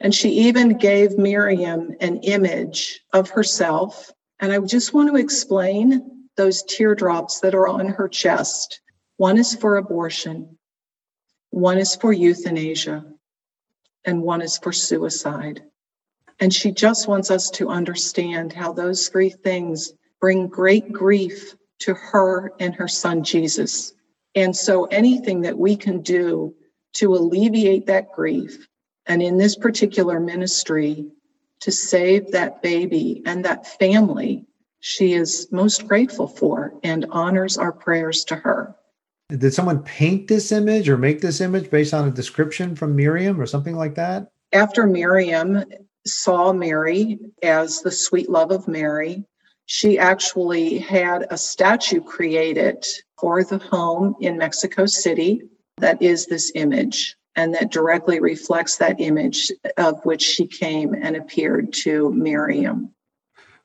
And 0.00 0.14
she 0.14 0.30
even 0.48 0.78
gave 0.78 1.18
Miriam 1.18 1.94
an 2.00 2.18
image 2.18 3.00
of 3.12 3.30
herself. 3.30 4.12
And 4.40 4.52
I 4.52 4.58
just 4.58 4.94
want 4.94 5.10
to 5.10 5.16
explain 5.16 6.28
those 6.36 6.62
teardrops 6.62 7.40
that 7.40 7.54
are 7.54 7.68
on 7.68 7.88
her 7.88 8.08
chest. 8.08 8.80
One 9.16 9.38
is 9.38 9.54
for 9.54 9.76
abortion, 9.76 10.58
one 11.50 11.78
is 11.78 11.94
for 11.94 12.12
euthanasia, 12.12 13.04
and 14.04 14.22
one 14.22 14.42
is 14.42 14.58
for 14.58 14.72
suicide. 14.72 15.62
And 16.40 16.52
she 16.52 16.72
just 16.72 17.06
wants 17.06 17.30
us 17.30 17.50
to 17.50 17.68
understand 17.68 18.52
how 18.52 18.72
those 18.72 19.08
three 19.08 19.30
things 19.30 19.92
bring 20.20 20.48
great 20.48 20.92
grief 20.92 21.54
to 21.84 21.94
her 21.94 22.52
and 22.58 22.74
her 22.74 22.88
son 22.88 23.22
Jesus. 23.22 23.92
And 24.34 24.56
so 24.56 24.84
anything 24.86 25.42
that 25.42 25.58
we 25.58 25.76
can 25.76 26.00
do 26.00 26.54
to 26.94 27.14
alleviate 27.14 27.86
that 27.86 28.12
grief, 28.12 28.66
and 29.06 29.22
in 29.22 29.36
this 29.36 29.56
particular 29.56 30.18
ministry, 30.18 31.06
to 31.60 31.70
save 31.70 32.32
that 32.32 32.62
baby 32.62 33.22
and 33.26 33.44
that 33.44 33.66
family, 33.78 34.46
she 34.80 35.12
is 35.12 35.48
most 35.50 35.86
grateful 35.86 36.26
for 36.26 36.74
and 36.82 37.06
honors 37.10 37.58
our 37.58 37.72
prayers 37.72 38.24
to 38.24 38.36
her. 38.36 38.74
Did 39.28 39.54
someone 39.54 39.82
paint 39.82 40.28
this 40.28 40.52
image 40.52 40.88
or 40.88 40.96
make 40.96 41.20
this 41.20 41.40
image 41.40 41.70
based 41.70 41.94
on 41.94 42.08
a 42.08 42.10
description 42.10 42.76
from 42.76 42.96
Miriam 42.96 43.40
or 43.40 43.46
something 43.46 43.76
like 43.76 43.94
that? 43.96 44.30
After 44.52 44.86
Miriam 44.86 45.64
saw 46.06 46.52
Mary 46.52 47.18
as 47.42 47.80
the 47.80 47.90
sweet 47.90 48.30
love 48.30 48.50
of 48.50 48.68
Mary, 48.68 49.24
she 49.66 49.98
actually 49.98 50.78
had 50.78 51.26
a 51.30 51.38
statue 51.38 52.00
created 52.00 52.84
for 53.18 53.42
the 53.42 53.58
home 53.58 54.14
in 54.20 54.38
Mexico 54.38 54.86
City 54.86 55.42
that 55.78 56.00
is 56.02 56.26
this 56.26 56.52
image 56.54 57.16
and 57.36 57.54
that 57.54 57.72
directly 57.72 58.20
reflects 58.20 58.76
that 58.76 59.00
image 59.00 59.50
of 59.76 60.04
which 60.04 60.22
she 60.22 60.46
came 60.46 60.94
and 60.94 61.16
appeared 61.16 61.72
to 61.72 62.12
Miriam. 62.12 62.93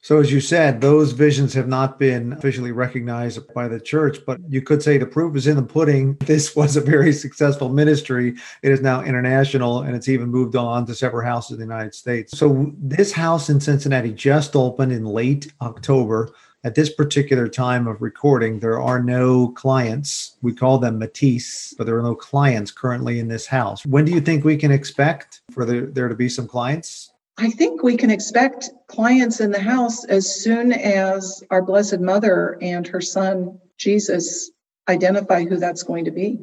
So, 0.02 0.20
as 0.20 0.32
you 0.32 0.40
said, 0.40 0.80
those 0.80 1.12
visions 1.12 1.54
have 1.56 1.68
not 1.68 2.00
been 2.00 2.32
officially 2.32 2.72
recognized 2.72 3.54
by 3.54 3.68
the 3.68 3.82
church, 3.82 4.20
but 4.26 4.40
you 4.48 4.62
could 4.62 4.82
say 4.82 4.98
the 4.98 5.06
proof 5.06 5.36
is 5.36 5.46
in 5.46 5.58
the 5.58 5.64
pudding. 5.64 6.18
This 6.30 6.56
was 6.56 6.78
a 6.78 6.82
very 6.82 7.12
successful 7.12 7.70
ministry. 7.70 8.36
It 8.62 8.72
is 8.72 8.82
now 8.82 9.02
international 9.02 9.82
and 9.82 9.96
it's 9.96 10.08
even 10.08 10.30
moved 10.30 10.56
on 10.56 10.86
to 10.86 10.96
several 10.96 11.26
houses 11.26 11.52
in 11.52 11.58
the 11.58 11.66
United 11.66 11.96
States. 11.96 12.38
So, 12.38 12.72
this 12.78 13.12
house 13.12 13.50
in 13.50 13.60
Cincinnati 13.60 14.14
just 14.14 14.56
opened 14.56 14.94
in 14.94 15.06
late 15.06 15.52
October. 15.62 16.32
At 16.64 16.76
this 16.76 16.94
particular 16.94 17.48
time 17.48 17.88
of 17.88 18.02
recording, 18.02 18.60
there 18.60 18.82
are 18.82 19.02
no 19.02 19.50
clients. 19.50 20.36
We 20.42 20.54
call 20.54 20.78
them 20.78 21.00
Matis, 21.00 21.74
but 21.78 21.86
there 21.86 21.98
are 21.98 22.04
no 22.04 22.16
clients 22.16 22.70
currently 22.70 23.20
in 23.20 23.30
this 23.30 23.48
house. 23.48 23.86
When 23.86 24.04
do 24.04 24.12
you 24.12 24.20
think 24.20 24.44
we 24.44 24.58
can 24.58 24.72
expect 24.72 25.42
for 25.52 25.66
there, 25.66 25.86
there 25.86 26.10
to 26.10 26.16
be 26.16 26.28
some 26.28 26.48
clients? 26.48 27.09
I 27.42 27.50
think 27.50 27.84
we 27.84 27.96
can 27.96 28.12
expect 28.12 28.70
clients 28.88 29.40
in 29.40 29.52
the 29.52 29.62
house 29.62 30.04
as 30.04 30.44
soon 30.44 30.74
as 30.74 31.42
our 31.50 31.62
Blessed 31.62 32.02
Mother 32.02 32.58
and 32.62 32.86
her 32.86 33.00
son, 33.00 33.58
Jesus, 33.78 34.52
identify 34.90 35.46
who 35.46 35.56
that's 35.56 35.84
going 35.84 36.04
to 36.04 36.12
be. 36.12 36.42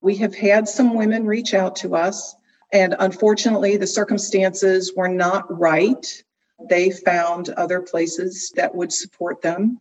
We 0.00 0.16
have 0.16 0.34
had 0.34 0.66
some 0.66 0.94
women 0.94 1.26
reach 1.26 1.52
out 1.52 1.76
to 1.76 1.94
us, 1.94 2.34
and 2.72 2.96
unfortunately, 2.98 3.76
the 3.76 3.86
circumstances 3.86 4.94
were 4.96 5.08
not 5.08 5.44
right. 5.58 6.06
They 6.70 6.90
found 6.90 7.50
other 7.50 7.82
places 7.82 8.50
that 8.56 8.74
would 8.74 8.94
support 8.94 9.42
them. 9.42 9.76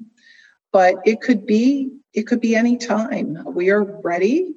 But 0.73 0.95
it 1.05 1.21
could 1.21 1.45
be 1.45 1.99
it 2.13 2.23
could 2.23 2.41
be 2.41 2.57
any 2.57 2.75
time. 2.75 3.37
We 3.45 3.69
are 3.69 4.01
ready. 4.01 4.55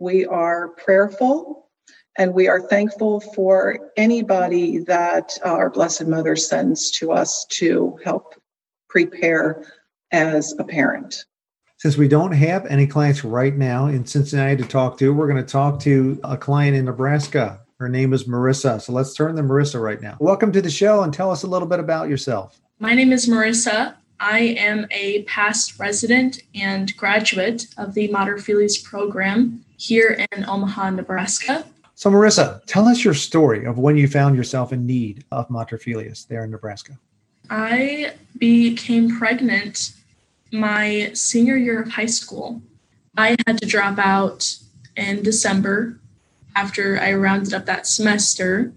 We 0.00 0.26
are 0.26 0.70
prayerful 0.70 1.65
and 2.18 2.32
we 2.32 2.48
are 2.48 2.60
thankful 2.60 3.20
for 3.20 3.78
anybody 3.96 4.78
that 4.78 5.36
uh, 5.44 5.50
our 5.50 5.70
Blessed 5.70 6.06
Mother 6.06 6.36
sends 6.36 6.90
to 6.92 7.12
us 7.12 7.44
to 7.50 7.98
help 8.04 8.34
prepare 8.88 9.64
as 10.12 10.54
a 10.58 10.64
parent. 10.64 11.24
Since 11.78 11.98
we 11.98 12.08
don't 12.08 12.32
have 12.32 12.64
any 12.66 12.86
clients 12.86 13.22
right 13.22 13.54
now 13.54 13.86
in 13.86 14.06
Cincinnati 14.06 14.56
to 14.62 14.68
talk 14.68 14.96
to, 14.98 15.12
we're 15.12 15.28
going 15.28 15.44
to 15.44 15.52
talk 15.52 15.78
to 15.80 16.18
a 16.24 16.36
client 16.36 16.74
in 16.74 16.86
Nebraska. 16.86 17.60
Her 17.78 17.88
name 17.90 18.14
is 18.14 18.24
Marissa. 18.24 18.80
So 18.80 18.92
let's 18.92 19.12
turn 19.12 19.36
to 19.36 19.42
Marissa 19.42 19.80
right 19.80 20.00
now. 20.00 20.16
Welcome 20.18 20.52
to 20.52 20.62
the 20.62 20.70
show 20.70 21.02
and 21.02 21.12
tell 21.12 21.30
us 21.30 21.42
a 21.42 21.46
little 21.46 21.68
bit 21.68 21.80
about 21.80 22.08
yourself. 22.08 22.58
My 22.78 22.94
name 22.94 23.12
is 23.12 23.28
Marissa. 23.28 23.94
I 24.18 24.38
am 24.38 24.86
a 24.90 25.24
past 25.24 25.78
resident 25.78 26.42
and 26.54 26.96
graduate 26.96 27.66
of 27.76 27.92
the 27.92 28.08
Mater 28.08 28.38
Filius 28.38 28.78
program 28.78 29.62
here 29.76 30.24
in 30.32 30.48
Omaha, 30.48 30.90
Nebraska. 30.90 31.66
So, 31.98 32.10
Marissa, 32.10 32.62
tell 32.66 32.86
us 32.88 33.02
your 33.02 33.14
story 33.14 33.64
of 33.64 33.78
when 33.78 33.96
you 33.96 34.06
found 34.06 34.36
yourself 34.36 34.70
in 34.70 34.84
need 34.84 35.24
of 35.32 35.48
Mater 35.48 35.78
Filius 35.78 36.24
there 36.24 36.44
in 36.44 36.50
Nebraska. 36.50 36.98
I 37.48 38.12
became 38.36 39.16
pregnant 39.16 39.92
my 40.52 41.10
senior 41.14 41.56
year 41.56 41.80
of 41.80 41.88
high 41.88 42.04
school. 42.04 42.60
I 43.16 43.34
had 43.46 43.56
to 43.62 43.66
drop 43.66 43.98
out 43.98 44.58
in 44.94 45.22
December 45.22 45.98
after 46.54 47.00
I 47.00 47.14
rounded 47.14 47.54
up 47.54 47.64
that 47.64 47.86
semester, 47.86 48.74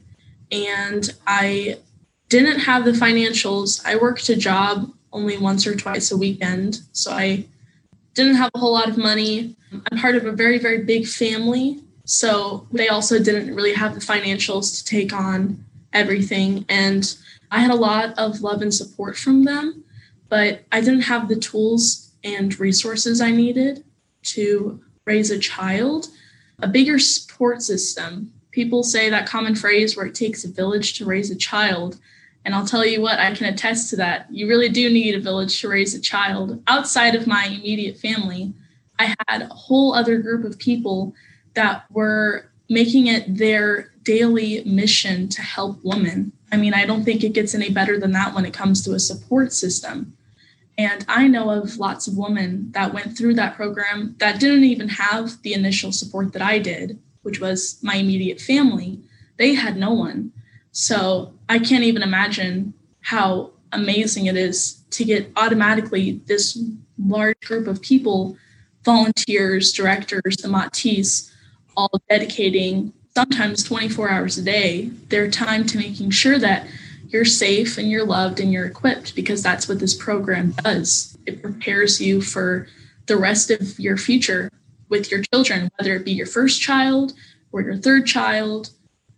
and 0.49 1.13
I 1.27 1.79
didn't 2.29 2.61
have 2.61 2.85
the 2.85 2.91
financials. 2.91 3.85
I 3.85 3.97
worked 3.97 4.29
a 4.29 4.37
job 4.37 4.93
only 5.11 5.37
once 5.37 5.67
or 5.67 5.75
twice 5.75 6.09
a 6.09 6.17
weekend, 6.17 6.83
so 6.93 7.11
I 7.11 7.43
didn't 8.13 8.35
have 8.35 8.51
a 8.55 8.59
whole 8.59 8.71
lot 8.71 8.87
of 8.87 8.97
money. 8.97 9.57
I'm 9.91 9.97
part 9.97 10.15
of 10.15 10.25
a 10.25 10.31
very, 10.31 10.57
very 10.57 10.83
big 10.85 11.05
family, 11.05 11.81
so 12.09 12.65
they 12.71 12.87
also 12.87 13.19
didn't 13.19 13.53
really 13.53 13.71
have 13.71 13.93
the 13.93 14.01
financials 14.01 14.75
to 14.75 14.83
take 14.83 15.13
on 15.13 15.63
everything. 15.93 16.65
And 16.67 17.15
I 17.51 17.59
had 17.59 17.69
a 17.69 17.75
lot 17.75 18.17
of 18.17 18.41
love 18.41 18.63
and 18.63 18.73
support 18.73 19.15
from 19.15 19.43
them, 19.43 19.83
but 20.27 20.63
I 20.71 20.81
didn't 20.81 21.01
have 21.01 21.27
the 21.27 21.35
tools 21.35 22.15
and 22.23 22.59
resources 22.59 23.21
I 23.21 23.29
needed 23.29 23.83
to 24.23 24.81
raise 25.05 25.29
a 25.29 25.37
child. 25.37 26.07
A 26.63 26.67
bigger 26.67 26.97
support 26.97 27.61
system. 27.61 28.33
People 28.49 28.81
say 28.81 29.11
that 29.11 29.29
common 29.29 29.53
phrase 29.53 29.95
where 29.95 30.07
it 30.07 30.15
takes 30.15 30.43
a 30.43 30.51
village 30.51 30.97
to 30.97 31.05
raise 31.05 31.29
a 31.29 31.35
child. 31.35 31.99
And 32.43 32.55
I'll 32.55 32.65
tell 32.65 32.83
you 32.83 33.03
what, 33.03 33.19
I 33.19 33.35
can 33.35 33.53
attest 33.53 33.91
to 33.91 33.95
that. 33.97 34.25
You 34.31 34.47
really 34.47 34.69
do 34.69 34.89
need 34.89 35.13
a 35.13 35.19
village 35.19 35.61
to 35.61 35.69
raise 35.69 35.93
a 35.93 36.01
child. 36.01 36.59
Outside 36.65 37.13
of 37.13 37.27
my 37.27 37.45
immediate 37.45 37.97
family, 37.97 38.51
I 38.97 39.15
had 39.27 39.43
a 39.43 39.53
whole 39.53 39.93
other 39.93 40.17
group 40.17 40.43
of 40.43 40.57
people 40.57 41.13
that 41.59 41.83
were 41.91 42.49
making 42.69 43.07
it 43.07 43.37
their 43.37 43.91
daily 44.03 44.63
mission 44.63 45.27
to 45.27 45.41
help 45.41 45.77
women. 45.83 46.31
I 46.53 46.55
mean, 46.55 46.73
I 46.73 46.85
don't 46.85 47.03
think 47.03 47.21
it 47.21 47.33
gets 47.33 47.53
any 47.53 47.69
better 47.69 47.99
than 47.99 48.13
that 48.13 48.33
when 48.33 48.45
it 48.45 48.53
comes 48.53 48.81
to 48.83 48.93
a 48.93 48.99
support 48.99 49.51
system. 49.51 50.15
And 50.77 51.03
I 51.09 51.27
know 51.27 51.49
of 51.49 51.77
lots 51.77 52.07
of 52.07 52.17
women 52.17 52.71
that 52.71 52.93
went 52.93 53.17
through 53.17 53.33
that 53.33 53.57
program 53.57 54.15
that 54.19 54.39
didn't 54.39 54.63
even 54.63 54.87
have 54.87 55.41
the 55.41 55.53
initial 55.53 55.91
support 55.91 56.31
that 56.31 56.41
I 56.41 56.59
did, 56.59 56.97
which 57.23 57.41
was 57.41 57.77
my 57.83 57.95
immediate 57.95 58.39
family. 58.39 59.01
They 59.35 59.53
had 59.53 59.75
no 59.75 59.91
one. 59.91 60.31
So 60.71 61.33
I 61.49 61.59
can't 61.59 61.83
even 61.83 62.03
imagine 62.03 62.73
how 63.01 63.51
amazing 63.73 64.27
it 64.27 64.37
is 64.37 64.81
to 64.91 65.03
get 65.03 65.29
automatically 65.35 66.21
this 66.25 66.57
large 66.97 67.41
group 67.41 67.67
of 67.67 67.81
people, 67.81 68.37
volunteers, 68.85 69.73
directors, 69.73 70.37
the 70.37 70.47
Matis, 70.47 71.28
all 71.79 72.01
dedicating 72.09 72.91
sometimes 73.15 73.63
24 73.63 74.09
hours 74.09 74.37
a 74.37 74.41
day 74.41 74.89
their 75.07 75.31
time 75.31 75.65
to 75.65 75.77
making 75.77 76.09
sure 76.09 76.37
that 76.37 76.67
you're 77.07 77.23
safe 77.23 77.77
and 77.77 77.89
you're 77.89 78.05
loved 78.05 78.39
and 78.39 78.51
you're 78.51 78.65
equipped 78.65 79.15
because 79.15 79.41
that's 79.41 79.67
what 79.67 79.79
this 79.79 79.95
program 79.95 80.51
does. 80.63 81.17
It 81.25 81.41
prepares 81.41 82.01
you 82.01 82.21
for 82.21 82.67
the 83.05 83.15
rest 83.17 83.49
of 83.49 83.79
your 83.79 83.95
future 83.95 84.51
with 84.89 85.09
your 85.09 85.23
children, 85.31 85.71
whether 85.77 85.95
it 85.95 86.05
be 86.05 86.11
your 86.11 86.27
first 86.27 86.61
child 86.61 87.13
or 87.53 87.61
your 87.61 87.77
third 87.77 88.05
child, 88.05 88.71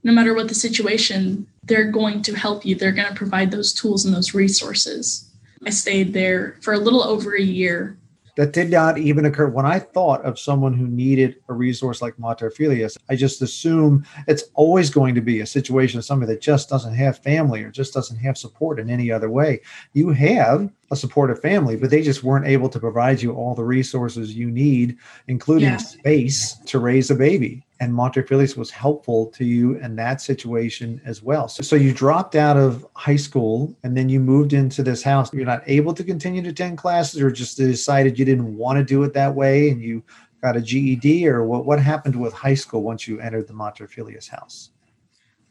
no 0.04 0.14
matter 0.14 0.34
what 0.34 0.48
the 0.48 0.56
situation, 0.56 1.48
they're 1.64 1.92
going 1.92 2.22
to 2.22 2.36
help 2.36 2.64
you. 2.64 2.76
They're 2.76 2.92
going 2.92 3.10
to 3.10 3.16
provide 3.16 3.50
those 3.50 3.74
tools 3.74 4.06
and 4.06 4.14
those 4.16 4.34
resources. 4.34 5.30
I 5.66 5.72
stayed 5.72 6.14
there 6.14 6.58
for 6.62 6.74
a 6.74 6.80
little 6.80 7.04
over 7.04 7.36
a 7.36 7.42
year 7.42 7.98
that 8.42 8.54
did 8.54 8.72
not 8.72 8.98
even 8.98 9.26
occur 9.26 9.48
when 9.48 9.68
I 9.68 9.78
thought 9.78 10.26
of 10.26 10.40
someone 10.40 10.74
who 10.74 10.88
needed 10.88 11.36
a 11.48 11.54
resource 11.54 12.02
like 12.02 12.18
Mater 12.18 12.50
Filius. 12.50 12.98
I 13.08 13.16
just 13.16 13.40
assume 13.44 14.04
it's 14.28 14.46
always 14.56 14.90
going 14.90 15.14
to 15.14 15.22
be 15.22 15.42
a 15.42 15.46
situation 15.46 16.00
of 16.00 16.06
somebody 16.06 16.34
that 16.34 16.42
just 16.42 16.68
doesn't 16.68 16.96
have 16.96 17.20
family 17.20 17.62
or 17.64 17.70
just 17.70 17.94
doesn't 17.94 18.18
have 18.18 18.40
support 18.40 18.80
in 18.80 18.90
any 18.90 19.12
other 19.12 19.30
way. 19.30 19.62
You 19.94 20.10
have 20.10 20.72
a 20.90 20.96
supportive 20.96 21.40
family, 21.40 21.76
but 21.76 21.92
they 21.92 22.02
just 22.02 22.24
weren't 22.24 22.48
able 22.48 22.68
to 22.70 22.80
provide 22.80 23.22
you 23.22 23.34
all 23.34 23.54
the 23.54 23.64
resources 23.64 24.36
you 24.36 24.50
need, 24.50 24.98
including 25.28 25.70
yeah. 25.70 25.78
space 25.78 26.56
to 26.66 26.80
raise 26.80 27.12
a 27.12 27.16
baby 27.16 27.64
and 27.82 27.92
Mater 27.92 28.22
Filius 28.22 28.56
was 28.56 28.70
helpful 28.70 29.26
to 29.32 29.44
you 29.44 29.76
in 29.78 29.96
that 29.96 30.22
situation 30.22 31.02
as 31.04 31.24
well. 31.24 31.48
So, 31.48 31.64
so 31.64 31.76
you 31.76 31.92
dropped 31.92 32.36
out 32.36 32.56
of 32.56 32.86
high 32.94 33.16
school 33.16 33.76
and 33.82 33.98
then 33.98 34.08
you 34.08 34.20
moved 34.20 34.54
into 34.54 34.84
this 34.84 35.02
house. 35.02 35.34
You're 35.34 35.48
not 35.48 35.64
able 35.66 35.92
to 35.96 36.04
continue 36.04 36.44
to 36.44 36.50
attend 36.50 36.78
classes, 36.78 37.20
or 37.20 37.32
just 37.32 37.58
decided 37.58 38.20
you 38.20 38.24
didn't 38.24 38.56
want 38.56 38.78
to 38.78 38.86
do 38.86 39.02
it 39.02 39.14
that 39.14 39.34
way, 39.34 39.70
and 39.70 39.82
you 39.82 40.04
got 40.44 40.56
a 40.56 40.62
GED, 40.62 41.28
or 41.28 41.44
what? 41.44 41.66
What 41.66 41.80
happened 41.80 42.16
with 42.16 42.34
high 42.34 42.54
school 42.54 42.84
once 42.84 43.08
you 43.08 43.20
entered 43.20 43.48
the 43.48 43.54
Mater 43.54 43.88
Filius 43.88 44.28
house? 44.28 44.70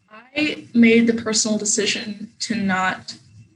I 0.09 0.69
made 0.73 1.09
the 1.09 1.15
personal 1.15 1.59
decision 1.59 2.33
to 2.41 2.55
not 2.55 3.13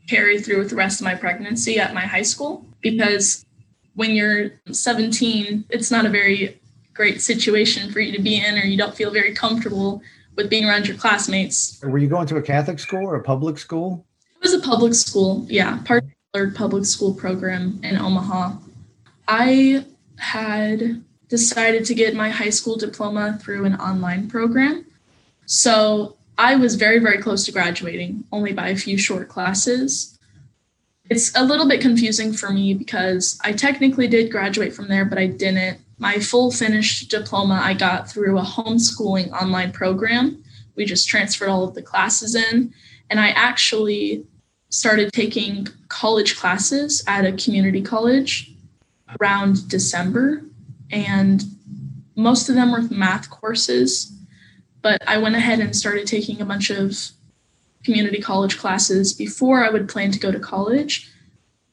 carry 0.09 0.41
through 0.41 0.59
with 0.59 0.71
the 0.71 0.77
rest 0.77 1.01
of 1.01 1.05
my 1.05 1.15
pregnancy 1.15 1.79
at 1.79 1.95
my 1.95 2.01
high 2.03 2.23
school 2.23 2.67
because 2.81 3.47
when 3.95 4.11
you're 4.11 4.51
17, 4.71 5.65
it's 5.71 5.93
not 5.93 6.07
a 6.07 6.11
very 6.11 6.61
great 6.95 7.21
situation 7.21 7.93
for 7.93 8.01
you 8.01 8.17
to 8.17 8.23
be 8.23 8.37
in 8.45 8.57
or 8.57 8.63
you 8.63 8.79
don't 8.79 8.95
feel 8.95 9.11
very 9.11 9.35
comfortable 9.35 10.01
with 10.37 10.49
being 10.49 10.65
around 10.65 10.87
your 10.87 10.97
classmates. 10.97 11.81
Were 11.83 11.99
you 11.99 12.09
going 12.09 12.27
to 12.29 12.37
a 12.37 12.43
Catholic 12.43 12.79
school 12.79 13.05
or 13.05 13.17
a 13.17 13.23
public 13.23 13.59
school? 13.59 14.07
It 14.37 14.43
was 14.43 14.55
a 14.55 14.61
public 14.61 14.95
school, 14.95 15.47
yeah, 15.49 15.79
particular 15.79 16.51
public 16.55 16.85
school 16.85 17.15
program 17.15 17.81
in 17.83 17.99
Omaha. 17.99 18.57
I 19.27 19.85
had 20.19 21.03
decided 21.29 21.85
to 21.87 21.95
get 21.95 22.15
my 22.15 22.31
high 22.31 22.51
school 22.51 22.77
diploma 22.77 23.39
through 23.43 23.65
an 23.65 23.75
online 23.77 24.29
program. 24.29 24.87
So 25.47 26.17
I 26.39 26.57
was 26.57 26.75
very, 26.75 26.99
very 26.99 27.19
close 27.19 27.45
to 27.47 27.53
graduating, 27.53 28.25
only 28.33 28.53
by 28.53 28.69
a 28.69 28.77
few 28.77 28.99
short 28.99 29.29
classes. 29.29 30.19
It's 31.11 31.35
a 31.37 31.45
little 31.45 31.69
bit 31.69 31.81
confusing 31.81 32.33
for 32.33 32.51
me 32.51 32.75
because 32.75 33.39
I 33.45 33.53
technically 33.53 34.09
did 34.09 34.31
graduate 34.31 34.73
from 34.73 34.89
there, 34.89 35.05
but 35.05 35.19
I 35.19 35.27
didn't 35.27 35.79
my 35.99 36.19
full 36.19 36.51
finished 36.51 37.11
diploma 37.11 37.61
I 37.63 37.75
got 37.75 38.11
through 38.11 38.39
a 38.39 38.43
homeschooling 38.43 39.31
online 39.33 39.73
program. 39.73 40.43
We 40.77 40.85
just 40.85 41.09
transferred 41.09 41.49
all 41.49 41.65
of 41.65 41.75
the 41.75 41.83
classes 41.83 42.35
in. 42.35 42.73
And 43.11 43.21
I 43.21 43.29
actually 43.31 44.27
started 44.71 45.13
taking 45.13 45.69
college 45.89 46.37
classes 46.37 47.05
at 47.07 47.25
a 47.25 47.33
community 47.33 47.81
college 47.81 48.53
around 49.21 49.69
December. 49.69 50.43
And 50.91 51.45
most 52.17 52.49
of 52.49 52.55
them 52.57 52.73
were 52.73 52.83
math 52.83 53.31
courses. 53.31 54.13
But 54.83 55.03
I 55.07 55.19
went 55.19 55.37
ahead 55.37 55.61
and 55.61 55.77
started 55.77 56.07
taking 56.07 56.41
a 56.41 56.45
bunch 56.45 56.71
of 56.71 56.97
community 57.85 58.21
college 58.21 58.59
classes 58.59 59.13
before 59.13 59.65
I 59.65 59.71
would 59.71 59.89
plan 59.89 60.11
to 60.11 60.19
go 60.19 60.33
to 60.33 60.41
college 60.41 61.11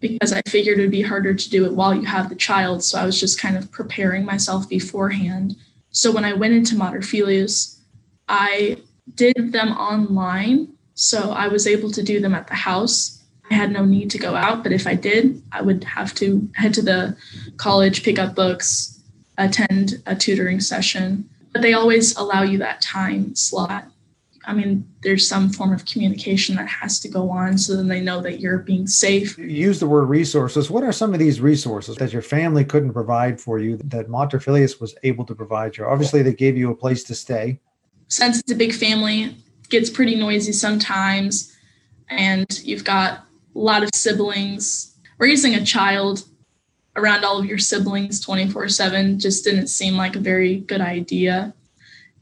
because 0.02 0.34
I 0.34 0.42
figured 0.48 0.80
it 0.80 0.82
would 0.82 0.92
be 0.92 1.04
harder 1.04 1.34
to 1.34 1.50
do 1.50 1.66
it 1.66 1.74
while 1.74 1.96
you 1.96 2.06
have 2.06 2.28
the 2.28 2.36
child. 2.36 2.84
So 2.84 3.00
I 3.00 3.06
was 3.06 3.20
just 3.20 3.40
kind 3.40 3.56
of 3.56 3.72
preparing 3.72 4.26
myself 4.26 4.68
beforehand. 4.68 5.56
So 5.92 6.12
when 6.12 6.26
I 6.26 6.34
went 6.34 6.54
into 6.54 6.76
Mater 6.76 7.02
Filius, 7.02 7.80
I 8.28 8.78
did 9.16 9.52
them 9.52 9.70
online. 9.74 10.70
So 10.96 11.32
I 11.32 11.48
was 11.48 11.68
able 11.68 11.92
to 11.92 12.04
do 12.04 12.20
them 12.20 12.34
at 12.34 12.48
the 12.48 12.56
house. 12.56 13.22
I 13.50 13.54
had 13.54 13.72
no 13.72 13.86
need 13.86 14.10
to 14.12 14.18
go 14.18 14.36
out, 14.36 14.64
but 14.64 14.72
if 14.72 14.88
I 14.88 14.96
did, 14.96 15.42
I 15.52 15.62
would 15.62 15.84
have 15.84 16.14
to 16.16 16.50
head 16.56 16.74
to 16.76 16.82
the 16.82 17.18
college, 17.58 18.04
pick 18.04 18.18
up 18.18 18.34
books, 18.34 19.00
attend 19.38 20.02
a 20.06 20.16
tutoring 20.16 20.62
session. 20.62 21.30
But 21.52 21.62
they 21.62 21.74
always 21.74 22.16
allow 22.16 22.44
you 22.44 22.58
that 22.60 22.82
time 22.82 23.36
slot. 23.36 23.88
I 24.46 24.54
mean, 24.54 24.88
there's 25.04 25.28
some 25.28 25.50
form 25.50 25.72
of 25.72 25.86
communication 25.86 26.56
that 26.56 26.68
has 26.68 27.00
to 27.02 27.08
go 27.08 27.30
on 27.30 27.58
so 27.58 27.76
then 27.76 27.88
they 27.88 28.02
know 28.02 28.22
that 28.22 28.40
you're 28.40 28.60
being 28.60 28.88
safe. 28.88 29.38
You 29.38 29.46
use 29.46 29.80
the 29.80 29.88
word 29.88 30.06
resources. 30.06 30.70
What 30.70 30.84
are 30.84 30.92
some 30.92 31.14
of 31.14 31.20
these 31.20 31.40
resources 31.40 31.96
that 31.98 32.12
your 32.12 32.24
family 32.24 32.66
couldn't 32.66 32.94
provide 32.94 33.40
for 33.40 33.60
you 33.60 33.78
that 33.78 34.10
Mater 34.10 34.40
Filius 34.40 34.80
was 34.80 34.96
able 35.04 35.26
to 35.26 35.36
provide 35.36 35.78
you? 35.78 35.86
Obviously, 35.86 36.24
they 36.24 36.34
gave 36.34 36.58
you 36.58 36.72
a 36.72 36.76
place 36.76 37.04
to 37.06 37.16
stay. 37.16 37.60
Since 38.08 38.40
it's 38.40 38.52
a 38.52 38.56
big 38.56 38.74
family, 38.74 39.36
gets 39.70 39.90
pretty 39.90 40.16
noisy 40.16 40.52
sometimes, 40.52 41.56
and 42.10 42.60
you've 42.64 42.84
got 42.84 43.20
a 43.56 43.60
lot 43.60 43.84
of 43.84 43.90
siblings. 43.94 44.98
Raising 45.20 45.54
a 45.54 45.64
child 45.64 46.26
around 46.96 47.24
all 47.24 47.40
of 47.40 47.46
your 47.46 47.58
siblings 47.58 48.20
24 48.20 48.70
7 48.70 49.20
just 49.20 49.44
didn't 49.44 49.68
seem 49.68 49.96
like 49.96 50.16
a 50.16 50.20
very 50.20 50.58
good 50.58 50.82
idea. 50.82 51.54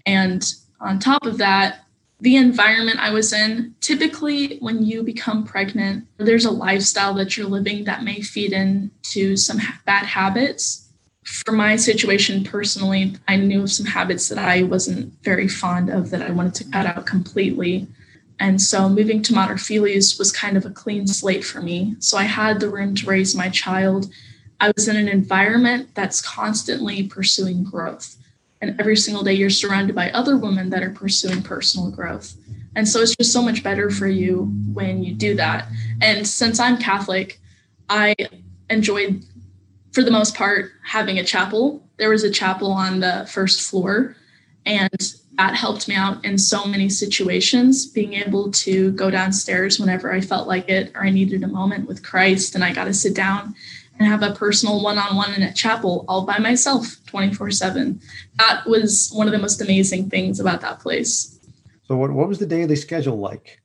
And 0.05 0.45
on 0.81 0.99
top 0.99 1.25
of 1.25 1.38
that, 1.39 1.85
the 2.21 2.35
environment 2.35 2.99
I 2.99 3.11
was 3.11 3.31
in, 3.31 3.75
typically 3.79 4.57
when 4.57 4.85
you 4.85 5.03
become 5.03 5.45
pregnant, 5.45 6.05
there's 6.17 6.45
a 6.45 6.51
lifestyle 6.51 7.13
that 7.13 7.38
you're 7.38 7.47
living 7.47 7.85
that 7.85 8.03
may 8.03 8.21
feed 8.21 8.51
into 8.51 9.38
some 9.38 9.59
bad 9.85 10.05
habits. 10.05 10.89
For 11.23 11.51
my 11.51 11.75
situation 11.75 12.43
personally, 12.43 13.15
I 13.27 13.38
knew 13.38 13.63
of 13.63 13.71
some 13.71 13.85
habits 13.85 14.27
that 14.29 14.38
I 14.38 14.63
wasn't 14.63 15.13
very 15.23 15.47
fond 15.47 15.89
of 15.89 16.09
that 16.09 16.21
I 16.21 16.31
wanted 16.31 16.55
to 16.55 16.63
cut 16.65 16.85
out 16.85 17.05
completely. 17.05 17.88
And 18.39 18.61
so 18.61 18.89
moving 18.89 19.21
to 19.23 19.33
Mater 19.33 19.53
was 19.53 20.31
kind 20.35 20.57
of 20.57 20.65
a 20.65 20.71
clean 20.71 21.07
slate 21.07 21.43
for 21.43 21.61
me. 21.61 21.95
So 21.99 22.17
I 22.17 22.23
had 22.23 22.59
the 22.59 22.69
room 22.69 22.95
to 22.95 23.05
raise 23.05 23.35
my 23.35 23.49
child. 23.49 24.11
I 24.59 24.71
was 24.75 24.88
in 24.88 24.97
an 24.97 25.07
environment 25.07 25.89
that's 25.93 26.21
constantly 26.21 27.03
pursuing 27.03 27.63
growth. 27.63 28.17
And 28.61 28.79
every 28.79 28.97
single 28.97 29.23
day 29.23 29.33
you're 29.33 29.49
surrounded 29.49 29.95
by 29.95 30.11
other 30.11 30.37
women 30.37 30.69
that 30.71 30.83
are 30.83 30.89
pursuing 30.89 31.41
personal 31.41 31.91
growth. 31.91 32.35
And 32.75 32.87
so 32.87 33.01
it's 33.01 33.15
just 33.15 33.33
so 33.33 33.41
much 33.41 33.63
better 33.63 33.89
for 33.89 34.07
you 34.07 34.53
when 34.73 35.03
you 35.03 35.13
do 35.13 35.35
that. 35.35 35.67
And 36.01 36.27
since 36.27 36.59
I'm 36.59 36.77
Catholic, 36.77 37.39
I 37.89 38.15
enjoyed, 38.69 39.25
for 39.91 40.03
the 40.03 40.11
most 40.11 40.35
part, 40.35 40.71
having 40.85 41.17
a 41.17 41.23
chapel. 41.23 41.87
There 41.97 42.09
was 42.09 42.23
a 42.23 42.31
chapel 42.31 42.71
on 42.71 42.99
the 42.99 43.27
first 43.31 43.67
floor, 43.69 44.15
and 44.65 45.13
that 45.37 45.55
helped 45.55 45.87
me 45.87 45.95
out 45.95 46.23
in 46.23 46.37
so 46.37 46.65
many 46.65 46.89
situations. 46.89 47.87
Being 47.87 48.13
able 48.13 48.51
to 48.51 48.91
go 48.91 49.09
downstairs 49.09 49.79
whenever 49.79 50.13
I 50.13 50.21
felt 50.21 50.47
like 50.47 50.69
it 50.69 50.91
or 50.95 51.03
I 51.03 51.09
needed 51.09 51.43
a 51.43 51.47
moment 51.47 51.87
with 51.87 52.03
Christ, 52.03 52.55
and 52.55 52.63
I 52.63 52.73
got 52.73 52.85
to 52.85 52.93
sit 52.93 53.15
down 53.15 53.55
and 53.99 54.07
have 54.07 54.23
a 54.23 54.33
personal 54.33 54.81
one-on-one 54.81 55.33
in 55.33 55.43
a 55.43 55.53
chapel 55.53 56.05
all 56.07 56.25
by 56.25 56.39
myself 56.39 56.87
24-7 57.07 58.01
that 58.37 58.65
was 58.65 59.11
one 59.13 59.27
of 59.27 59.33
the 59.33 59.39
most 59.39 59.61
amazing 59.61 60.09
things 60.09 60.39
about 60.39 60.61
that 60.61 60.79
place. 60.79 61.39
So 61.87 61.97
what, 61.97 62.11
what 62.11 62.27
was 62.27 62.39
the 62.39 62.45
daily 62.45 62.75
schedule 62.75 63.17
like? 63.17 63.59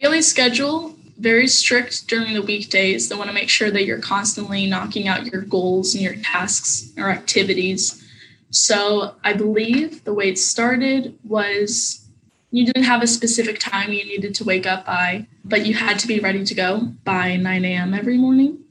Daily 0.00 0.22
schedule 0.22 0.94
very 1.18 1.46
strict 1.46 2.08
during 2.08 2.34
the 2.34 2.42
weekdays. 2.42 3.08
They 3.08 3.14
want 3.14 3.28
to 3.28 3.34
make 3.34 3.48
sure 3.48 3.70
that 3.70 3.84
you're 3.84 4.00
constantly 4.00 4.66
knocking 4.66 5.06
out 5.06 5.26
your 5.26 5.42
goals 5.42 5.94
and 5.94 6.02
your 6.02 6.16
tasks 6.16 6.92
or 6.98 7.10
activities. 7.10 8.04
So 8.50 9.14
i 9.24 9.32
believe 9.32 10.04
the 10.04 10.14
way 10.14 10.28
it 10.28 10.38
started 10.38 11.18
was 11.24 12.06
you 12.50 12.64
didn't 12.64 12.84
have 12.84 13.02
a 13.02 13.06
specific 13.06 13.58
time 13.58 13.92
you 13.92 14.04
needed 14.04 14.34
to 14.36 14.44
wake 14.44 14.66
up 14.66 14.86
by 14.86 15.26
but 15.44 15.66
you 15.66 15.74
had 15.74 15.98
to 15.98 16.06
be 16.06 16.20
ready 16.20 16.44
to 16.44 16.54
go 16.54 16.92
by 17.02 17.36
9 17.36 17.64
a.m 17.64 17.94
every 17.94 18.16
morning 18.16 18.63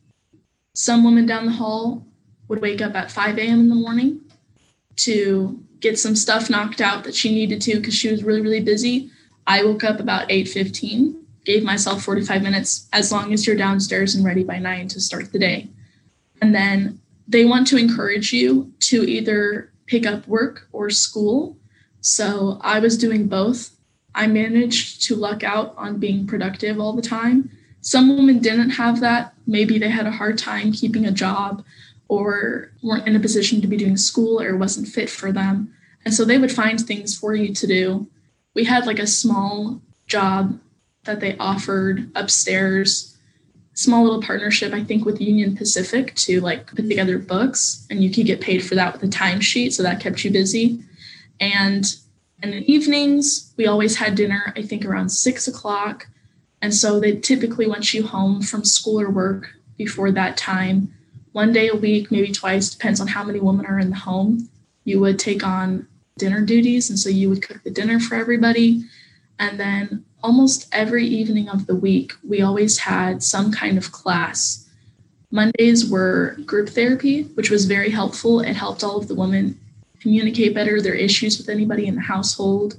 some 0.74 1.04
women 1.04 1.26
down 1.26 1.46
the 1.46 1.52
hall 1.52 2.06
would 2.48 2.62
wake 2.62 2.82
up 2.82 2.96
at 2.96 3.12
5 3.12 3.38
a.m. 3.38 3.60
in 3.60 3.70
the 3.70 3.76
morning 3.76 4.22
to 4.98 5.64
get 5.80 6.00
some 6.00 6.16
stuff 6.16 6.50
knocked 6.50 6.82
out 6.82 7.04
that 7.04 7.16
she 7.16 7.34
needed 7.34 7.62
to 7.62 7.76
because 7.76 7.94
she 7.94 8.10
was 8.10 8.24
really, 8.24 8.42
really 8.42 8.60
busy. 8.60 9.12
I 9.46 9.64
woke 9.64 9.84
up 9.84 10.00
about 10.00 10.30
8:15, 10.30 11.16
gave 11.46 11.64
myself 11.64 12.04
45 12.04 12.42
minutes 12.42 12.88
as 12.94 13.12
long 13.12 13.34
as 13.34 13.46
you're 13.46 13.56
downstairs 13.56 14.16
and 14.16 14.26
ready 14.26 14.44
by 14.44 14.60
9 14.60 14.88
to 14.90 15.02
start 15.02 15.32
the 15.32 15.40
day. 15.40 15.70
And 16.42 16.56
then 16.56 17.00
they 17.28 17.46
want 17.46 17.68
to 17.68 17.78
encourage 17.78 18.34
you 18.34 18.72
to 18.80 19.04
either 19.04 19.72
pick 19.86 20.06
up 20.06 20.28
work 20.28 20.68
or 20.72 20.90
school. 20.90 21.58
So 22.02 22.60
I 22.62 22.80
was 22.80 22.98
doing 22.98 23.28
both. 23.28 23.72
I 24.16 24.28
managed 24.28 25.04
to 25.04 25.16
luck 25.16 25.44
out 25.44 25.74
on 25.78 26.00
being 26.00 26.28
productive 26.28 26.80
all 26.80 26.94
the 26.94 27.02
time 27.02 27.50
some 27.84 28.16
women 28.16 28.40
didn't 28.40 28.72
have 28.72 29.02
that. 29.02 29.34
Maybe 29.46 29.78
they 29.78 29.90
had 29.90 30.08
a 30.08 30.12
hard 30.12 30.38
time 30.38 30.72
keeping 30.72 31.06
a 31.06 31.12
job 31.12 31.64
or 32.08 32.72
weren't 32.82 33.08
in 33.08 33.16
a 33.16 33.20
position 33.20 33.62
to 33.62 33.68
be 33.68 33.78
doing 33.78 33.98
school 33.98 34.42
or 34.42 34.56
wasn't 34.56 34.88
fit 34.88 35.10
for 35.10 35.34
them. 35.34 35.74
And 36.06 36.14
so 36.14 36.24
they 36.24 36.38
would 36.38 36.52
find 36.52 36.80
things 36.80 37.16
for 37.18 37.36
you 37.36 37.54
to 37.54 37.68
do. 37.68 38.08
We 38.56 38.64
had 38.64 38.86
like 38.86 39.00
a 39.00 39.08
small 39.08 39.82
job 40.08 40.60
that 41.04 41.20
they 41.20 41.38
offered 41.38 42.10
upstairs, 42.16 43.18
small 43.74 44.04
little 44.04 44.22
partnership, 44.22 44.74
I 44.74 44.84
think, 44.84 45.04
with 45.04 45.20
Union 45.20 45.56
Pacific 45.58 46.16
to 46.16 46.40
like 46.40 46.68
put 46.68 46.88
together 46.88 47.20
books, 47.20 47.86
and 47.90 48.02
you 48.02 48.10
could 48.10 48.26
get 48.26 48.40
paid 48.40 48.64
for 48.64 48.76
that 48.76 48.94
with 48.94 49.04
a 49.04 49.08
timesheet. 49.08 49.74
So 49.74 49.84
that 49.84 50.00
kept 50.00 50.24
you 50.24 50.32
busy. 50.32 50.80
And 51.42 51.86
in 52.42 52.52
the 52.52 52.72
evenings, 52.72 53.54
we 53.58 53.68
always 53.68 53.98
had 53.98 54.16
dinner, 54.16 54.54
I 54.56 54.62
think 54.62 54.86
around 54.86 55.10
six 55.10 55.50
o'clock. 55.50 56.08
And 56.64 56.74
so 56.74 56.98
they 56.98 57.18
typically 57.18 57.68
want 57.68 57.94
you 57.94 58.08
home 58.08 58.42
from 58.42 58.64
school 58.64 59.02
or 59.02 59.10
work 59.10 59.54
before 59.78 60.12
that 60.12 60.38
time. 60.38 60.94
One 61.34 61.52
day 61.52 61.68
a 61.68 61.76
week, 61.76 62.10
maybe 62.10 62.32
twice, 62.32 62.70
depends 62.70 63.02
on 63.02 63.08
how 63.08 63.26
many 63.26 63.42
women 63.42 63.66
are 63.66 63.80
in 63.80 63.90
the 63.90 63.98
home. 63.98 64.48
You 64.86 65.02
would 65.02 65.20
take 65.20 65.46
on 65.46 65.86
dinner 66.18 66.40
duties. 66.40 66.90
And 66.90 66.98
so 66.98 67.10
you 67.10 67.30
would 67.30 67.46
cook 67.46 67.62
the 67.64 67.70
dinner 67.70 68.00
for 68.00 68.16
everybody. 68.16 68.86
And 69.40 69.60
then 69.60 70.06
almost 70.24 70.70
every 70.72 71.06
evening 71.06 71.50
of 71.50 71.68
the 71.68 71.76
week, 71.76 72.14
we 72.26 72.42
always 72.42 72.78
had 72.78 73.22
some 73.22 73.52
kind 73.52 73.78
of 73.78 73.92
class. 73.92 74.66
Mondays 75.32 75.90
were 75.90 76.38
group 76.46 76.70
therapy, 76.70 77.24
which 77.34 77.50
was 77.50 77.66
very 77.66 77.90
helpful. 77.90 78.40
It 78.40 78.54
helped 78.54 78.86
all 78.86 78.96
of 78.96 79.10
the 79.10 79.16
women 79.16 79.60
communicate 80.00 80.54
better 80.54 80.82
their 80.82 80.94
issues 80.94 81.38
with 81.38 81.50
anybody 81.50 81.88
in 81.88 81.96
the 81.96 82.02
household. 82.02 82.78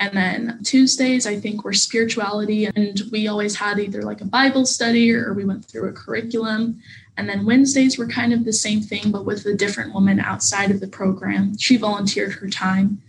And 0.00 0.16
then 0.16 0.60
Tuesdays, 0.62 1.26
I 1.26 1.40
think, 1.40 1.64
were 1.64 1.72
spirituality. 1.72 2.66
And 2.66 3.00
we 3.10 3.26
always 3.26 3.56
had 3.56 3.80
either 3.80 4.02
like 4.02 4.20
a 4.20 4.26
Bible 4.26 4.64
study 4.64 5.12
or 5.12 5.34
we 5.34 5.44
went 5.44 5.64
through 5.64 5.88
a 5.88 5.92
curriculum. 5.92 6.80
And 7.16 7.28
then 7.28 7.44
Wednesdays 7.44 7.98
were 7.98 8.06
kind 8.06 8.32
of 8.32 8.44
the 8.44 8.52
same 8.52 8.80
thing, 8.80 9.10
but 9.10 9.24
with 9.24 9.44
a 9.44 9.54
different 9.54 9.92
woman 9.92 10.20
outside 10.20 10.70
of 10.70 10.80
the 10.80 10.86
program. 10.86 11.58
She 11.58 11.76
volunteered 11.76 12.34
her 12.34 12.48
time. 12.48 13.02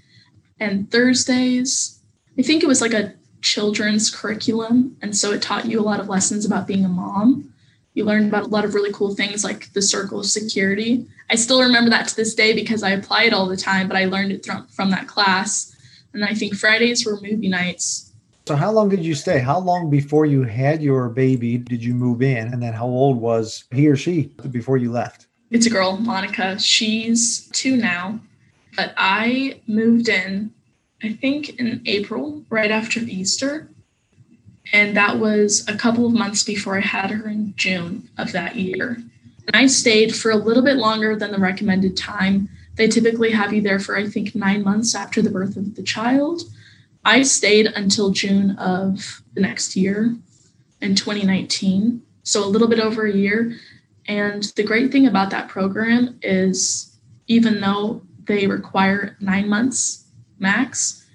And 0.60 0.90
Thursdays, 0.90 2.00
I 2.38 2.42
think 2.42 2.64
it 2.64 2.68
was 2.68 2.82
like 2.82 2.94
a 2.94 3.14
children's 3.42 4.10
curriculum. 4.10 4.98
And 5.02 5.16
so 5.16 5.32
it 5.32 5.44
taught 5.44 5.66
you 5.66 5.80
a 5.80 5.84
lot 5.84 6.00
of 6.00 6.10
lessons 6.10 6.44
about 6.44 6.68
being 6.68 6.86
a 6.86 6.90
mom. 6.90 7.54
You 7.94 8.04
learned 8.04 8.30
about 8.30 8.44
a 8.44 8.48
lot 8.48 8.66
of 8.66 8.74
really 8.74 8.92
cool 8.92 9.14
things 9.14 9.44
like 9.44 9.72
the 9.74 9.82
circle 9.82 10.20
of 10.20 10.26
security. 10.26 11.06
I 11.30 11.36
still 11.36 11.62
remember 11.62 11.92
that 11.92 12.08
to 12.08 12.16
this 12.16 12.34
day 12.34 12.54
because 12.54 12.82
I 12.82 12.92
apply 12.92 13.24
it 13.24 13.34
all 13.34 13.46
the 13.46 13.58
time, 13.58 13.88
but 13.88 13.98
I 13.98 14.06
learned 14.06 14.32
it 14.32 14.48
from 14.72 14.90
that 14.90 15.08
class 15.08 15.69
and 16.14 16.26
I 16.26 16.34
think 16.34 16.56
Fridays 16.56 17.06
were 17.06 17.20
movie 17.22 17.50
nights. 17.50 18.12
So 18.48 18.56
how 18.56 18.72
long 18.72 18.90
did 18.90 19.06
you 19.06 19.14
stay? 19.14 19.40
How 19.40 19.60
long 19.60 19.90
before 19.92 20.26
you 20.26 20.44
had 20.44 20.82
your 20.82 21.10
baby 21.10 21.58
did 21.58 21.84
you 21.84 21.94
move 21.94 22.22
in? 22.24 22.52
And 22.52 22.64
then 22.64 22.74
how 22.74 22.88
old 22.88 23.22
was 23.22 23.66
he 23.72 23.88
or 23.88 23.96
she 23.96 24.32
before 24.50 24.78
you 24.78 24.92
left? 24.92 25.28
It's 25.52 25.68
a 25.68 25.70
girl, 25.70 25.98
Monica. 25.98 26.58
She's 26.60 27.48
two 27.50 27.78
now. 27.78 28.20
But 28.76 28.94
I 28.98 29.62
moved 29.68 30.10
in, 30.10 30.52
I 31.04 31.14
think 31.14 31.60
in 31.60 31.82
April, 31.86 32.44
right 32.50 32.72
after 32.72 33.00
Easter. 33.02 33.70
And 34.74 34.96
that 34.98 35.20
was 35.20 35.68
a 35.68 35.76
couple 35.76 36.06
of 36.06 36.14
months 36.14 36.44
before 36.44 36.78
I 36.78 36.82
had 36.82 37.12
her 37.12 37.30
in 37.30 37.54
June 37.56 38.10
of 38.18 38.32
that 38.32 38.56
year. 38.56 38.98
And 39.48 39.56
I 39.56 39.68
stayed 39.68 40.16
for 40.16 40.32
a 40.32 40.36
little 40.36 40.64
bit 40.64 40.78
longer 40.78 41.16
than 41.16 41.32
the 41.32 41.40
recommended 41.40 41.98
time 41.98 42.50
they 42.80 42.88
typically 42.88 43.32
have 43.32 43.54
you 43.54 43.62
there 43.62 43.78
for, 43.78 43.98
I 43.98 44.08
think, 44.08 44.34
nine 44.34 44.64
months 44.64 44.96
after 44.96 45.22
the 45.22 45.30
birth 45.30 45.58
of 45.58 45.76
the 45.76 45.84
child. 45.84 46.44
I 47.04 47.24
stayed 47.24 47.66
until 47.66 48.12
June 48.12 48.52
of 48.52 49.22
the 49.34 49.42
next 49.42 49.76
year 49.76 50.16
in 50.80 50.96
2019, 50.96 52.02
so 52.24 52.42
a 52.42 52.48
little 52.48 52.70
bit 52.70 52.80
over 52.80 53.06
a 53.06 53.14
year. 53.14 53.54
And 54.08 54.44
the 54.56 54.64
great 54.64 54.94
thing 54.94 55.06
about 55.06 55.30
that 55.32 55.50
program 55.50 56.20
is 56.22 56.98
even 57.28 57.60
though 57.60 58.02
they 58.24 58.48
require 58.48 59.18
nine 59.20 59.50
months 59.50 60.06
max, 60.40 61.06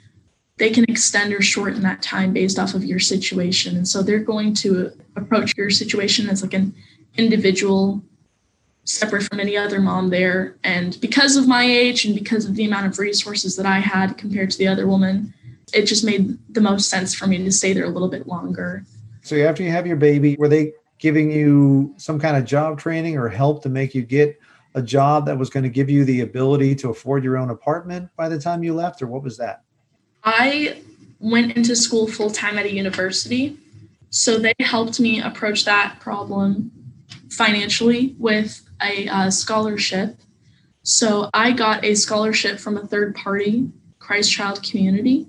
they 0.58 0.68
can 0.68 0.84
extend 0.86 1.32
or 1.32 1.40
shorten 1.40 1.80
that 1.80 2.02
time 2.02 2.34
based 2.34 2.58
off 2.58 2.74
of 2.74 2.84
your 2.84 3.00
situation. 3.00 3.74
And 3.74 3.88
so 3.88 4.02
they're 4.02 4.18
going 4.18 4.52
to 4.56 4.90
approach 5.16 5.56
your 5.56 5.70
situation 5.70 6.28
as 6.28 6.42
like 6.42 6.52
an 6.52 6.74
individual 7.16 8.04
separate 8.84 9.22
from 9.24 9.40
any 9.40 9.56
other 9.56 9.80
mom 9.80 10.10
there. 10.10 10.56
And 10.62 10.98
because 11.00 11.36
of 11.36 11.48
my 11.48 11.64
age 11.64 12.04
and 12.04 12.14
because 12.14 12.44
of 12.44 12.54
the 12.54 12.64
amount 12.64 12.86
of 12.86 12.98
resources 12.98 13.56
that 13.56 13.66
I 13.66 13.78
had 13.78 14.18
compared 14.18 14.50
to 14.50 14.58
the 14.58 14.68
other 14.68 14.86
woman, 14.86 15.32
it 15.72 15.86
just 15.86 16.04
made 16.04 16.38
the 16.54 16.60
most 16.60 16.88
sense 16.88 17.14
for 17.14 17.26
me 17.26 17.38
to 17.38 17.52
stay 17.52 17.72
there 17.72 17.84
a 17.84 17.88
little 17.88 18.08
bit 18.08 18.26
longer. 18.26 18.84
So 19.22 19.36
after 19.36 19.62
you 19.62 19.70
have 19.70 19.86
your 19.86 19.96
baby, 19.96 20.36
were 20.36 20.48
they 20.48 20.72
giving 20.98 21.30
you 21.30 21.94
some 21.96 22.20
kind 22.20 22.36
of 22.36 22.44
job 22.44 22.78
training 22.78 23.16
or 23.16 23.28
help 23.28 23.62
to 23.62 23.68
make 23.68 23.94
you 23.94 24.02
get 24.02 24.38
a 24.74 24.82
job 24.82 25.26
that 25.26 25.38
was 25.38 25.50
going 25.50 25.62
to 25.62 25.68
give 25.68 25.88
you 25.88 26.04
the 26.04 26.20
ability 26.20 26.74
to 26.74 26.90
afford 26.90 27.24
your 27.24 27.36
own 27.36 27.50
apartment 27.50 28.10
by 28.16 28.28
the 28.28 28.38
time 28.38 28.62
you 28.62 28.74
left 28.74 29.00
or 29.00 29.06
what 29.06 29.22
was 29.22 29.36
that? 29.38 29.62
I 30.24 30.82
went 31.20 31.56
into 31.56 31.74
school 31.76 32.06
full 32.06 32.30
time 32.30 32.58
at 32.58 32.66
a 32.66 32.72
university. 32.72 33.56
So 34.10 34.38
they 34.38 34.54
helped 34.60 35.00
me 35.00 35.20
approach 35.20 35.64
that 35.64 35.98
problem 36.00 36.70
financially 37.34 38.14
with 38.18 38.62
a 38.82 39.08
uh, 39.08 39.30
scholarship. 39.30 40.18
So 40.82 41.30
I 41.32 41.52
got 41.52 41.84
a 41.84 41.94
scholarship 41.94 42.58
from 42.58 42.76
a 42.76 42.86
third 42.86 43.14
party, 43.14 43.70
Christ 43.98 44.32
Child 44.32 44.62
Community, 44.62 45.26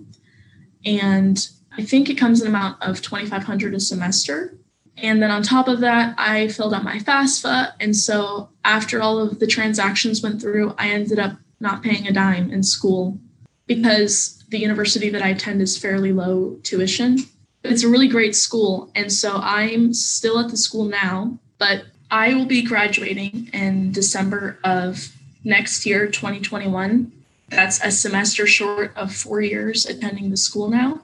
and 0.86 1.48
I 1.78 1.84
think 1.84 2.10
it 2.10 2.18
comes 2.18 2.42
in 2.42 2.48
amount 2.48 2.82
of 2.82 3.02
2500 3.02 3.74
a 3.74 3.80
semester. 3.80 4.58
And 4.98 5.22
then 5.22 5.32
on 5.32 5.44
top 5.44 5.68
of 5.68 5.82
that, 5.82 6.16
I 6.18 6.48
filled 6.48 6.74
out 6.74 6.84
my 6.84 7.00
FAFSA. 7.00 7.74
And 7.80 7.96
so 7.96 8.50
after 8.64 9.02
all 9.02 9.20
of 9.20 9.40
the 9.40 9.48
transactions 9.48 10.22
went 10.22 10.42
through, 10.42 10.74
I 10.78 10.90
ended 10.90 11.20
up 11.20 11.38
not 11.60 11.84
paying 11.84 12.08
a 12.08 12.14
dime 12.14 12.50
in 12.52 12.64
school 12.64 13.20
because 13.68 14.44
the 14.50 14.60
university 14.60 15.10
that 15.10 15.22
I 15.22 15.30
attend 15.30 15.62
is 15.62 15.78
fairly 15.78 16.14
low 16.14 16.60
tuition. 16.64 17.18
It's 17.64 17.84
a 17.84 17.90
really 17.90 18.08
great 18.08 18.36
school. 18.36 18.92
And 18.96 19.12
so 19.12 19.38
I'm 19.38 19.94
still 19.94 20.40
at 20.40 20.50
the 20.50 20.58
school 20.58 20.86
now, 20.86 21.40
but 21.58 21.86
I 22.12 22.34
will 22.34 22.46
be 22.46 22.62
graduating 22.62 23.50
in 23.54 23.92
December 23.92 24.60
of 24.64 25.12
next 25.44 25.86
year, 25.86 26.08
2021. 26.08 27.12
That's 27.50 27.84
a 27.84 27.92
semester 27.92 28.48
short 28.48 28.96
of 28.96 29.16
four 29.16 29.42
years 29.42 29.86
attending 29.86 30.30
the 30.30 30.38
school 30.38 30.70
now. 30.70 31.02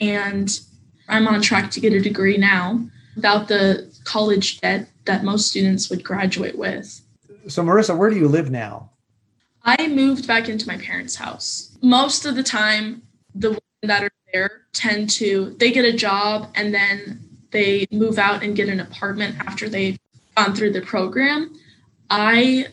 And 0.00 0.60
I'm 1.08 1.26
on 1.26 1.42
track 1.42 1.70
to 1.72 1.80
get 1.80 1.92
a 1.92 2.00
degree 2.00 2.36
now 2.36 2.88
without 3.16 3.48
the 3.48 3.92
college 4.04 4.60
debt 4.60 4.88
that 5.06 5.24
most 5.24 5.48
students 5.48 5.90
would 5.90 6.04
graduate 6.04 6.56
with. 6.56 7.00
So, 7.48 7.62
Marissa, 7.62 7.96
where 7.96 8.10
do 8.10 8.16
you 8.16 8.28
live 8.28 8.50
now? 8.50 8.90
I 9.64 9.88
moved 9.88 10.26
back 10.26 10.48
into 10.48 10.66
my 10.66 10.78
parents' 10.78 11.16
house. 11.16 11.76
Most 11.82 12.24
of 12.24 12.36
the 12.36 12.42
time, 12.42 13.02
the 13.34 13.50
women 13.50 13.60
that 13.82 14.02
are 14.04 14.10
there 14.32 14.62
tend 14.72 15.10
to 15.10 15.56
they 15.58 15.72
get 15.72 15.84
a 15.84 15.92
job 15.92 16.50
and 16.54 16.74
then 16.74 17.20
they 17.50 17.86
move 17.90 18.18
out 18.18 18.42
and 18.42 18.54
get 18.54 18.68
an 18.68 18.80
apartment 18.80 19.36
after 19.40 19.68
they've 19.68 19.98
gone 20.38 20.54
through 20.54 20.72
the 20.72 20.82
program. 20.82 21.52
I 22.10 22.68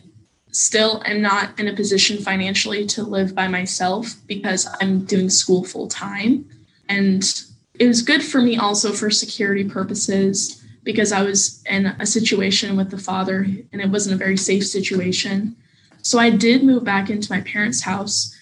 still 0.51 1.01
am 1.05 1.21
not 1.21 1.59
in 1.59 1.67
a 1.67 1.75
position 1.75 2.17
financially 2.17 2.85
to 2.85 3.03
live 3.03 3.35
by 3.35 3.47
myself 3.47 4.15
because 4.27 4.67
I'm 4.79 5.05
doing 5.05 5.29
school 5.29 5.63
full 5.63 5.87
time. 5.87 6.47
And 6.87 7.23
it 7.77 7.87
was 7.87 8.01
good 8.01 8.23
for 8.23 8.39
me 8.41 8.57
also 8.57 8.93
for 8.93 9.09
security 9.09 9.67
purposes 9.67 10.63
because 10.83 11.11
I 11.11 11.23
was 11.23 11.63
in 11.65 11.87
a 11.87 12.05
situation 12.05 12.77
with 12.77 12.91
the 12.91 12.97
father 12.97 13.45
and 13.71 13.81
it 13.81 13.89
wasn't 13.89 14.15
a 14.15 14.23
very 14.23 14.37
safe 14.37 14.65
situation. 14.65 15.55
So 16.03 16.19
I 16.19 16.29
did 16.29 16.63
move 16.63 16.83
back 16.83 17.09
into 17.09 17.31
my 17.31 17.41
parents' 17.41 17.81
house, 17.81 18.33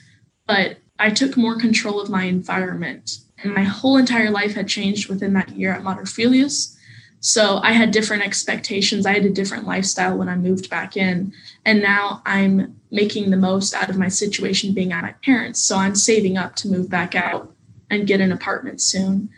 but 0.45 0.77
I 0.99 1.09
took 1.09 1.37
more 1.37 1.57
control 1.57 2.01
of 2.01 2.09
my 2.09 2.25
environment. 2.25 3.19
And 3.41 3.55
my 3.55 3.63
whole 3.63 3.97
entire 3.97 4.29
life 4.29 4.53
had 4.53 4.67
changed 4.67 5.09
within 5.09 5.33
that 5.33 5.49
year 5.49 5.73
at 5.73 5.83
Mater 5.83 6.05
Filius. 6.05 6.77
So 7.25 7.59
I 7.63 7.71
had 7.71 7.91
different 7.91 8.21
expectations. 8.21 9.05
I 9.05 9.13
had 9.13 9.23
a 9.23 9.29
different 9.29 9.65
lifestyle 9.65 10.17
when 10.17 10.27
I 10.27 10.35
moved 10.35 10.69
back 10.69 10.97
in. 10.97 11.31
And 11.63 11.81
now 11.81 12.21
I'm 12.25 12.77
making 12.91 13.29
the 13.29 13.37
most 13.37 13.73
out 13.73 13.89
of 13.89 13.97
my 13.97 14.09
situation 14.09 14.73
being 14.73 14.91
at 14.91 15.03
my 15.03 15.13
parents. 15.23 15.61
So 15.61 15.77
I'm 15.77 15.95
saving 15.95 16.37
up 16.37 16.57
to 16.57 16.67
move 16.67 16.89
back 16.89 17.15
out 17.15 17.55
and 17.89 18.05
get 18.05 18.19
an 18.19 18.33
apartment 18.33 18.81
soon. 18.81 19.29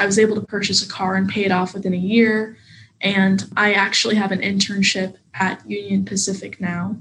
I 0.00 0.04
was 0.04 0.18
able 0.18 0.34
to 0.34 0.46
purchase 0.48 0.84
a 0.84 0.88
car 0.88 1.14
and 1.14 1.28
pay 1.28 1.44
it 1.44 1.52
off 1.52 1.74
within 1.74 1.94
a 1.94 1.96
year. 1.96 2.58
And 3.00 3.48
I 3.56 3.72
actually 3.72 4.16
have 4.16 4.32
an 4.32 4.40
internship 4.40 5.14
at 5.32 5.64
Union 5.70 6.04
Pacific 6.04 6.60
now. 6.60 6.96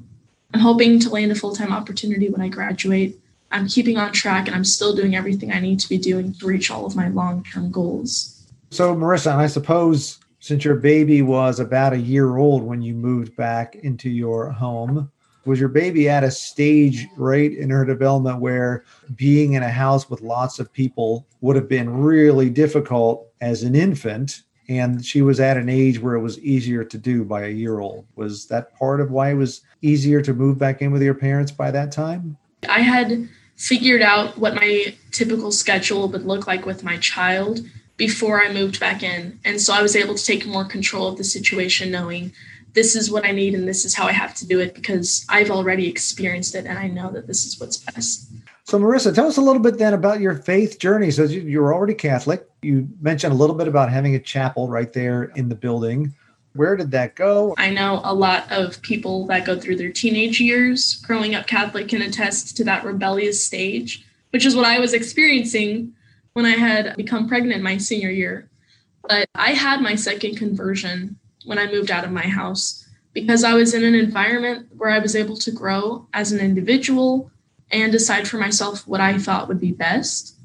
I'm 0.53 0.59
hoping 0.59 0.99
to 0.99 1.09
land 1.09 1.31
a 1.31 1.35
full 1.35 1.55
time 1.55 1.73
opportunity 1.73 2.29
when 2.29 2.41
I 2.41 2.49
graduate. 2.49 3.19
I'm 3.49 3.67
keeping 3.67 3.97
on 3.97 4.13
track 4.13 4.45
and 4.45 4.55
I'm 4.55 4.63
still 4.63 4.95
doing 4.95 5.15
everything 5.15 5.51
I 5.51 5.59
need 5.59 5.79
to 5.79 5.89
be 5.89 5.97
doing 5.97 6.33
to 6.33 6.45
reach 6.45 6.69
all 6.69 6.85
of 6.85 6.95
my 6.95 7.07
long 7.07 7.43
term 7.43 7.71
goals. 7.71 8.45
So, 8.69 8.93
Marissa, 8.93 9.31
and 9.31 9.41
I 9.41 9.47
suppose 9.47 10.19
since 10.47 10.63
your 10.63 10.75
baby 10.75 11.21
was 11.21 11.59
about 11.59 11.91
a 11.91 11.99
year 11.99 12.37
old 12.37 12.63
when 12.63 12.81
you 12.81 12.93
moved 12.93 13.35
back 13.35 13.75
into 13.75 14.09
your 14.09 14.49
home, 14.49 15.11
was 15.43 15.59
your 15.59 15.67
baby 15.67 16.07
at 16.07 16.23
a 16.23 16.31
stage 16.31 17.05
right 17.17 17.51
in 17.51 17.69
her 17.69 17.83
development 17.83 18.39
where 18.39 18.85
being 19.15 19.53
in 19.53 19.63
a 19.63 19.69
house 19.69 20.09
with 20.09 20.21
lots 20.21 20.57
of 20.57 20.71
people 20.71 21.27
would 21.41 21.57
have 21.57 21.67
been 21.67 21.89
really 21.89 22.49
difficult 22.49 23.27
as 23.41 23.63
an 23.63 23.75
infant 23.75 24.43
and 24.69 25.05
she 25.05 25.21
was 25.21 25.41
at 25.41 25.57
an 25.57 25.67
age 25.67 25.99
where 25.99 26.15
it 26.15 26.21
was 26.21 26.39
easier 26.39 26.83
to 26.83 26.97
do 26.97 27.25
by 27.25 27.45
a 27.45 27.49
year 27.49 27.79
old? 27.79 28.05
Was 28.15 28.45
that 28.47 28.73
part 28.77 29.01
of 29.01 29.11
why 29.11 29.31
it 29.31 29.35
was 29.35 29.61
easier 29.81 30.21
to 30.21 30.33
move 30.33 30.57
back 30.57 30.81
in 30.81 30.91
with 30.91 31.01
your 31.01 31.13
parents 31.13 31.51
by 31.51 31.71
that 31.71 31.91
time? 31.91 32.37
I 32.69 32.79
had 32.79 33.27
figured 33.57 34.01
out 34.01 34.37
what 34.37 34.55
my 34.55 34.95
typical 35.11 35.51
schedule 35.51 36.07
would 36.07 36.25
look 36.25 36.47
like 36.47 36.65
with 36.65 36.85
my 36.85 36.97
child 36.97 37.61
before 37.97 38.41
i 38.41 38.51
moved 38.51 38.79
back 38.79 39.03
in 39.03 39.39
and 39.43 39.59
so 39.59 39.73
i 39.73 39.81
was 39.81 39.95
able 39.95 40.15
to 40.15 40.23
take 40.23 40.45
more 40.45 40.65
control 40.65 41.07
of 41.07 41.17
the 41.17 41.23
situation 41.23 41.91
knowing 41.91 42.31
this 42.77 42.95
is 42.95 43.09
what 43.09 43.25
I 43.25 43.31
need 43.31 43.55
and 43.55 43.67
this 43.67 43.85
is 43.85 43.95
how 43.95 44.05
I 44.05 44.11
have 44.11 44.35
to 44.35 44.45
do 44.45 44.59
it 44.59 44.75
because 44.75 45.25
I've 45.29 45.49
already 45.49 45.87
experienced 45.89 46.53
it 46.53 46.67
and 46.67 46.77
I 46.77 46.87
know 46.87 47.09
that 47.11 47.25
this 47.25 47.43
is 47.43 47.59
what's 47.59 47.77
best. 47.77 48.29
So, 48.65 48.77
Marissa, 48.77 49.15
tell 49.15 49.27
us 49.27 49.37
a 49.37 49.41
little 49.41 49.61
bit 49.61 49.79
then 49.79 49.95
about 49.95 50.19
your 50.19 50.35
faith 50.35 50.77
journey. 50.77 51.09
So, 51.09 51.23
you're 51.23 51.73
already 51.73 51.95
Catholic. 51.95 52.47
You 52.61 52.87
mentioned 53.01 53.33
a 53.33 53.35
little 53.35 53.55
bit 53.55 53.67
about 53.67 53.89
having 53.89 54.13
a 54.13 54.19
chapel 54.19 54.67
right 54.67 54.93
there 54.93 55.31
in 55.35 55.49
the 55.49 55.55
building. 55.55 56.13
Where 56.53 56.75
did 56.75 56.91
that 56.91 57.15
go? 57.15 57.55
I 57.57 57.71
know 57.71 57.99
a 58.03 58.13
lot 58.13 58.45
of 58.51 58.79
people 58.83 59.25
that 59.25 59.43
go 59.43 59.59
through 59.59 59.77
their 59.77 59.91
teenage 59.91 60.39
years 60.39 60.97
growing 60.97 61.33
up 61.33 61.47
Catholic 61.47 61.87
can 61.87 62.03
attest 62.03 62.55
to 62.57 62.63
that 62.65 62.83
rebellious 62.83 63.43
stage, 63.43 64.05
which 64.29 64.45
is 64.45 64.55
what 64.55 64.65
I 64.65 64.77
was 64.77 64.93
experiencing 64.93 65.93
when 66.37 66.45
I 66.45 66.51
had 66.51 66.95
become 66.95 67.27
pregnant 67.27 67.63
my 67.63 67.79
senior 67.79 68.11
year. 68.11 68.47
But 69.01 69.27
I 69.33 69.53
had 69.53 69.81
my 69.81 69.95
second 69.95 70.37
conversion 70.37 71.17
when 71.45 71.57
I 71.57 71.65
moved 71.65 71.89
out 71.89 72.03
of 72.03 72.11
my 72.11 72.27
house 72.27 72.87
because 73.11 73.43
I 73.43 73.55
was 73.55 73.73
in 73.73 73.83
an 73.83 73.95
environment 73.95 74.67
where 74.77 74.91
I 74.91 74.99
was 74.99 75.15
able 75.15 75.35
to 75.37 75.51
grow 75.51 76.07
as 76.13 76.31
an 76.31 76.39
individual 76.39 77.31
and 77.71 77.91
decide 77.91 78.27
for 78.27 78.37
myself 78.37 78.87
what 78.87 79.01
I 79.01 79.17
thought 79.17 79.47
would 79.47 79.59
be 79.59 79.71
best 79.71 80.35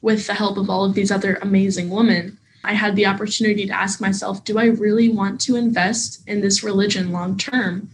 with 0.00 0.26
the 0.26 0.34
help 0.34 0.58
of 0.58 0.68
all 0.68 0.84
of 0.84 0.94
these 0.94 1.12
other 1.12 1.38
amazing 1.40 1.90
women. 1.90 2.40
I 2.64 2.72
had 2.72 2.96
the 2.96 3.06
opportunity 3.06 3.66
to 3.66 3.72
ask 3.72 4.00
myself, 4.00 4.42
do 4.42 4.58
I 4.58 4.64
really 4.64 5.08
want 5.10 5.40
to 5.42 5.54
invest 5.54 6.26
in 6.26 6.40
this 6.40 6.64
religion 6.64 7.12
long 7.12 7.38
term? 7.38 7.88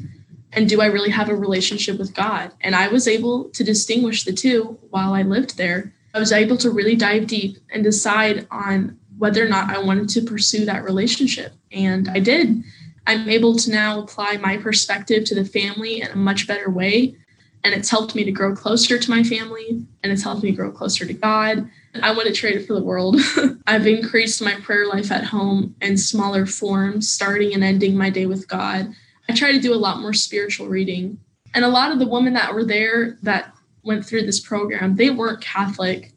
And 0.54 0.70
do 0.70 0.80
I 0.80 0.86
really 0.86 1.10
have 1.10 1.28
a 1.28 1.36
relationship 1.36 1.98
with 1.98 2.14
God? 2.14 2.52
And 2.62 2.74
I 2.74 2.88
was 2.88 3.06
able 3.06 3.50
to 3.50 3.62
distinguish 3.62 4.24
the 4.24 4.32
two 4.32 4.78
while 4.88 5.12
I 5.12 5.20
lived 5.20 5.58
there. 5.58 5.92
I 6.14 6.18
was 6.18 6.32
able 6.32 6.56
to 6.58 6.70
really 6.70 6.96
dive 6.96 7.26
deep 7.26 7.58
and 7.70 7.82
decide 7.82 8.46
on 8.50 8.98
whether 9.18 9.44
or 9.44 9.48
not 9.48 9.70
I 9.70 9.78
wanted 9.78 10.08
to 10.10 10.22
pursue 10.22 10.64
that 10.66 10.84
relationship. 10.84 11.52
And 11.70 12.08
I 12.08 12.18
did. 12.18 12.62
I'm 13.06 13.28
able 13.28 13.56
to 13.56 13.70
now 13.70 14.00
apply 14.00 14.36
my 14.36 14.56
perspective 14.56 15.24
to 15.24 15.34
the 15.34 15.44
family 15.44 16.02
in 16.02 16.10
a 16.10 16.16
much 16.16 16.46
better 16.46 16.70
way. 16.70 17.16
And 17.64 17.74
it's 17.74 17.90
helped 17.90 18.14
me 18.14 18.24
to 18.24 18.32
grow 18.32 18.54
closer 18.54 18.98
to 18.98 19.10
my 19.10 19.22
family 19.22 19.86
and 20.02 20.12
it's 20.12 20.22
helped 20.22 20.42
me 20.42 20.52
grow 20.52 20.72
closer 20.72 21.06
to 21.06 21.12
God. 21.12 21.68
I 22.02 22.12
wouldn't 22.12 22.36
trade 22.36 22.56
it 22.56 22.66
for 22.66 22.74
the 22.74 22.82
world. 22.82 23.16
I've 23.66 23.86
increased 23.86 24.42
my 24.42 24.54
prayer 24.54 24.88
life 24.88 25.12
at 25.12 25.24
home 25.24 25.76
in 25.80 25.96
smaller 25.96 26.46
forms, 26.46 27.10
starting 27.10 27.54
and 27.54 27.62
ending 27.62 27.96
my 27.96 28.10
day 28.10 28.26
with 28.26 28.48
God. 28.48 28.92
I 29.28 29.34
try 29.34 29.52
to 29.52 29.60
do 29.60 29.74
a 29.74 29.76
lot 29.76 30.00
more 30.00 30.14
spiritual 30.14 30.68
reading. 30.68 31.18
And 31.54 31.64
a 31.64 31.68
lot 31.68 31.92
of 31.92 31.98
the 31.98 32.08
women 32.08 32.32
that 32.32 32.54
were 32.54 32.64
there 32.64 33.18
that 33.22 33.54
went 33.84 34.04
through 34.04 34.26
this 34.26 34.40
program, 34.40 34.96
they 34.96 35.10
weren't 35.10 35.40
Catholic 35.40 36.12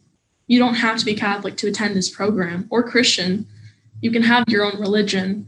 you 0.48 0.60
don't 0.60 0.76
have 0.76 0.98
to 0.98 1.06
be 1.06 1.16
Catholic 1.16 1.58
to 1.58 1.68
attend 1.68 1.96
this 1.96 2.10
program 2.10 2.68
or 2.70 2.84
Christian. 2.84 3.48
You 4.02 4.12
can 4.12 4.22
have 4.24 4.46
your 4.48 4.64
own 4.64 4.80
religion, 4.80 5.48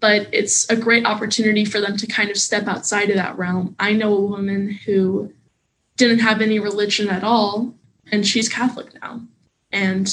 but 0.00 0.28
it's 0.32 0.68
a 0.70 0.76
great 0.76 1.04
opportunity 1.04 1.64
for 1.64 1.80
them 1.80 1.96
to 1.96 2.06
kind 2.06 2.30
of 2.30 2.38
step 2.38 2.66
outside 2.66 3.10
of 3.10 3.16
that 3.16 3.36
realm. 3.36 3.76
I 3.78 3.92
know 3.92 4.14
a 4.14 4.20
woman 4.20 4.70
who 4.70 5.32
didn't 5.96 6.20
have 6.20 6.40
any 6.40 6.58
religion 6.58 7.08
at 7.08 7.24
all, 7.24 7.74
and 8.10 8.26
she's 8.26 8.48
Catholic 8.48 8.94
now. 9.02 9.20
And 9.70 10.10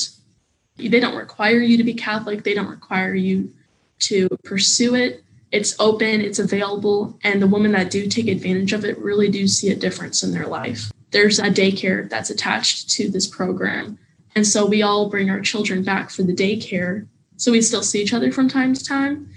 they 0.77 0.99
don't 0.99 1.15
require 1.15 1.59
you 1.59 1.77
to 1.77 1.83
be 1.83 1.93
Catholic, 1.93 2.43
they 2.43 2.53
don't 2.53 2.69
require 2.69 3.13
you 3.13 3.53
to 3.99 4.27
pursue 4.43 4.95
it. 4.95 5.23
It's 5.51 5.79
open, 5.79 6.19
it's 6.19 6.39
available, 6.39 7.17
and 7.23 7.41
the 7.41 7.47
women 7.47 7.73
that 7.73 7.91
do 7.91 8.07
take 8.07 8.27
advantage 8.27 8.73
of 8.73 8.83
it 8.83 8.97
really 8.97 9.29
do 9.29 9.47
see 9.47 9.69
a 9.69 9.75
difference 9.75 10.23
in 10.23 10.31
their 10.31 10.47
life 10.47 10.91
there's 11.13 11.39
a 11.39 11.43
daycare 11.43 12.09
that's 12.09 12.29
attached 12.29 12.89
to 12.91 13.09
this 13.09 13.27
program. 13.27 13.97
And 14.35 14.45
so 14.45 14.65
we 14.65 14.81
all 14.81 15.09
bring 15.09 15.29
our 15.29 15.39
children 15.39 15.83
back 15.83 16.09
for 16.09 16.23
the 16.23 16.35
daycare. 16.35 17.07
So 17.37 17.51
we 17.51 17.61
still 17.61 17.83
see 17.83 18.01
each 18.01 18.13
other 18.13 18.31
from 18.31 18.49
time 18.49 18.73
to 18.73 18.83
time. 18.83 19.29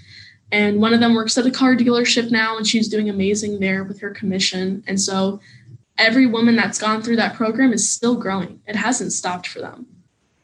And 0.52 0.80
one 0.80 0.94
of 0.94 1.00
them 1.00 1.14
works 1.14 1.36
at 1.38 1.46
a 1.46 1.50
car 1.50 1.74
dealership 1.74 2.30
now, 2.30 2.56
and 2.56 2.66
she's 2.66 2.88
doing 2.88 3.10
amazing 3.10 3.60
there 3.60 3.84
with 3.84 4.00
her 4.00 4.10
commission. 4.10 4.82
And 4.86 5.00
so 5.00 5.40
every 5.98 6.26
woman 6.26 6.56
that's 6.56 6.78
gone 6.78 7.02
through 7.02 7.16
that 7.16 7.34
program 7.34 7.72
is 7.72 7.90
still 7.90 8.16
growing, 8.16 8.60
it 8.66 8.76
hasn't 8.76 9.12
stopped 9.12 9.46
for 9.46 9.60
them. 9.60 9.86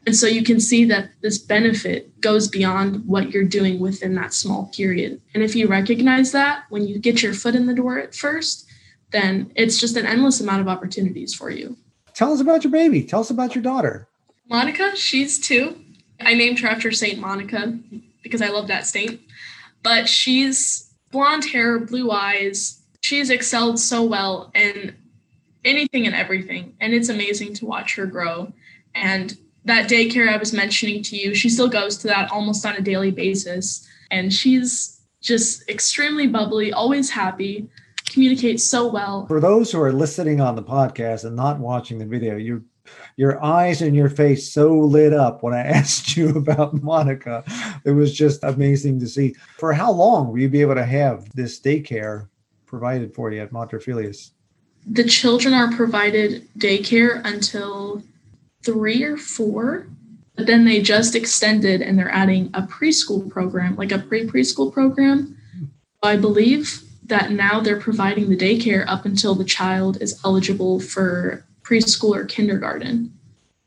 And 0.05 0.15
so 0.15 0.27
you 0.27 0.43
can 0.43 0.59
see 0.59 0.83
that 0.85 1.11
this 1.21 1.37
benefit 1.37 2.19
goes 2.19 2.49
beyond 2.49 3.05
what 3.05 3.31
you're 3.31 3.45
doing 3.45 3.79
within 3.79 4.15
that 4.15 4.33
small 4.33 4.69
period. 4.75 5.21
And 5.33 5.41
if 5.41 5.55
you 5.55 5.67
recognize 5.67 6.33
that 6.33 6.65
when 6.69 6.85
you 6.85 6.99
get 6.99 7.23
your 7.23 7.33
foot 7.33 7.55
in 7.55 7.67
the 7.67 7.73
door 7.73 7.97
at 7.99 8.13
first, 8.13 8.67
then 9.13 9.51
it's 9.55 9.79
just 9.79 9.95
an 9.95 10.05
endless 10.05 10.41
amount 10.41 10.59
of 10.59 10.67
opportunities 10.67 11.33
for 11.33 11.49
you. 11.49 11.77
Tell 12.13 12.33
us 12.33 12.41
about 12.41 12.63
your 12.63 12.71
baby. 12.71 13.03
Tell 13.03 13.21
us 13.21 13.29
about 13.29 13.55
your 13.55 13.63
daughter. 13.63 14.07
Monica, 14.49 14.95
she's 14.95 15.39
two. 15.39 15.77
I 16.19 16.33
named 16.33 16.59
her 16.59 16.67
after 16.67 16.91
Saint 16.91 17.19
Monica 17.19 17.77
because 18.21 18.41
I 18.41 18.49
love 18.49 18.67
that 18.67 18.85
saint. 18.85 19.21
But 19.81 20.09
she's 20.09 20.91
blonde 21.11 21.45
hair, 21.45 21.79
blue 21.79 22.11
eyes. 22.11 22.81
She's 23.01 23.29
excelled 23.29 23.79
so 23.79 24.03
well 24.03 24.51
in 24.53 24.95
anything 25.63 26.05
and 26.05 26.15
everything. 26.15 26.75
And 26.81 26.93
it's 26.93 27.09
amazing 27.09 27.53
to 27.55 27.65
watch 27.65 27.95
her 27.95 28.05
grow. 28.05 28.51
And 28.95 29.37
that 29.65 29.89
daycare 29.89 30.29
I 30.29 30.37
was 30.37 30.53
mentioning 30.53 31.03
to 31.03 31.15
you, 31.15 31.33
she 31.33 31.49
still 31.49 31.69
goes 31.69 31.97
to 31.99 32.07
that 32.07 32.31
almost 32.31 32.65
on 32.65 32.75
a 32.75 32.81
daily 32.81 33.11
basis. 33.11 33.87
And 34.11 34.33
she's 34.33 35.01
just 35.21 35.67
extremely 35.69 36.27
bubbly, 36.27 36.73
always 36.73 37.09
happy, 37.09 37.69
communicates 38.09 38.63
so 38.63 38.87
well. 38.91 39.25
For 39.27 39.39
those 39.39 39.71
who 39.71 39.81
are 39.81 39.93
listening 39.93 40.41
on 40.41 40.55
the 40.55 40.63
podcast 40.63 41.25
and 41.25 41.35
not 41.35 41.59
watching 41.59 41.97
the 41.97 42.05
video, 42.05 42.37
you 42.37 42.63
your 43.15 43.43
eyes 43.43 43.81
and 43.81 43.95
your 43.95 44.09
face 44.09 44.51
so 44.51 44.73
lit 44.73 45.13
up 45.13 45.43
when 45.43 45.53
I 45.53 45.59
asked 45.79 46.17
you 46.17 46.29
about 46.29 46.81
Monica. 46.81 47.43
It 47.85 47.91
was 47.91 48.13
just 48.13 48.43
amazing 48.43 48.99
to 48.99 49.07
see. 49.07 49.35
For 49.57 49.73
how 49.73 49.91
long 49.91 50.29
will 50.29 50.39
you 50.39 50.49
be 50.49 50.61
able 50.61 50.75
to 50.75 50.85
have 50.85 51.29
this 51.33 51.59
daycare 51.59 52.27
provided 52.65 53.13
for 53.13 53.31
you 53.31 53.41
at 53.41 53.51
Mater 53.51 53.79
Filius? 53.79 54.31
The 54.85 55.05
children 55.05 55.53
are 55.53 55.71
provided 55.71 56.47
daycare 56.57 57.21
until 57.23 58.03
three 58.63 59.03
or 59.03 59.17
four, 59.17 59.87
but 60.35 60.47
then 60.47 60.65
they 60.65 60.81
just 60.81 61.15
extended 61.15 61.81
and 61.81 61.97
they're 61.97 62.13
adding 62.13 62.49
a 62.53 62.63
preschool 62.63 63.29
program, 63.29 63.75
like 63.75 63.91
a 63.91 63.99
pre 63.99 64.27
preschool 64.27 64.73
program. 64.73 65.37
I 66.01 66.17
believe 66.17 66.82
that 67.05 67.31
now 67.31 67.59
they're 67.59 67.79
providing 67.79 68.29
the 68.29 68.37
daycare 68.37 68.85
up 68.87 69.05
until 69.05 69.35
the 69.35 69.43
child 69.43 70.01
is 70.01 70.19
eligible 70.23 70.79
for 70.79 71.45
preschool 71.63 72.15
or 72.15 72.25
kindergarten. 72.25 73.13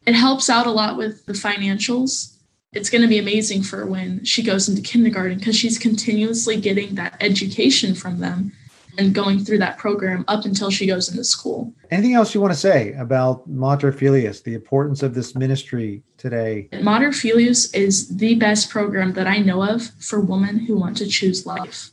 It 0.07 0.14
helps 0.14 0.49
out 0.49 0.66
a 0.66 0.70
lot 0.70 0.96
with 0.96 1.27
the 1.27 1.33
financials. 1.33 2.37
It's 2.72 2.90
going 2.90 3.03
to 3.03 3.09
be 3.09 3.18
amazing 3.18 3.62
for 3.62 3.87
when 3.87 4.25
she 4.25 4.42
goes 4.42 4.68
into 4.68 4.83
kindergarten 4.83 5.38
because 5.38 5.57
she's 5.57 5.79
continuously 5.79 6.61
getting 6.61 6.94
that 6.94 7.16
education 7.20 7.94
from 7.94 8.20
them 8.20 8.53
and 8.99 9.14
going 9.14 9.44
through 9.44 9.59
that 9.59 9.79
program 9.79 10.25
up 10.29 10.44
until 10.44 10.70
she 10.70 10.87
goes 10.87 11.11
into 11.11 11.25
school. 11.25 11.72
Anything 11.90 12.14
else 12.14 12.35
you 12.35 12.40
want 12.40 12.53
to 12.53 12.59
say 12.59 12.92
about 12.94 13.46
Mater 13.49 13.92
Filius, 13.92 14.40
the 14.40 14.55
importance 14.55 15.03
of 15.03 15.14
this 15.14 15.35
ministry 15.35 16.03
today? 16.16 16.68
Mater 16.81 17.12
Filius 17.12 17.72
is 17.75 18.16
the 18.16 18.35
best 18.37 18.70
program 18.70 19.12
that 19.14 19.27
I 19.27 19.38
know 19.38 19.62
of 19.62 19.90
for 20.01 20.20
women 20.20 20.59
who 20.59 20.77
want 20.77 20.96
to 20.99 21.07
choose 21.07 21.46
life. 21.46 21.90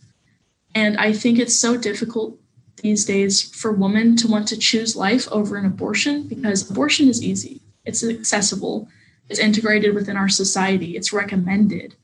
And 0.75 0.97
I 0.97 1.13
think 1.13 1.39
it's 1.39 1.55
so 1.55 1.77
difficult 1.77 2.38
these 2.77 3.05
days 3.05 3.41
for 3.41 3.71
women 3.71 4.15
to 4.17 4.27
want 4.27 4.47
to 4.49 4.57
choose 4.57 4.95
life 4.95 5.27
over 5.31 5.55
an 5.55 5.65
abortion 5.65 6.23
because 6.27 6.69
abortion 6.69 7.07
is 7.07 7.23
easy, 7.23 7.62
it's 7.86 8.03
accessible, 8.03 8.88
it's 9.29 9.39
integrated 9.39 9.93
within 9.95 10.17
our 10.17 10.29
society, 10.29 10.97
it's 10.97 11.13
recommended. 11.13 11.95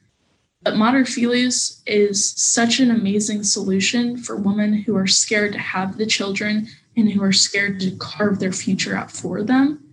But 0.62 0.76
Mater 0.76 1.06
Filius 1.06 1.82
is 1.86 2.34
such 2.36 2.80
an 2.80 2.92
amazing 2.92 3.44
solution 3.44 4.18
for 4.18 4.36
women 4.36 4.74
who 4.74 4.96
are 4.96 5.08
scared 5.08 5.54
to 5.54 5.60
have 5.60 5.98
the 5.98 6.06
children 6.06 6.68
and 6.96 7.12
who 7.12 7.24
are 7.24 7.32
scared 7.32 7.80
to 7.80 7.96
carve 7.98 8.40
their 8.40 8.52
future 8.52 8.96
out 8.96 9.12
for 9.12 9.42
them. 9.42 9.84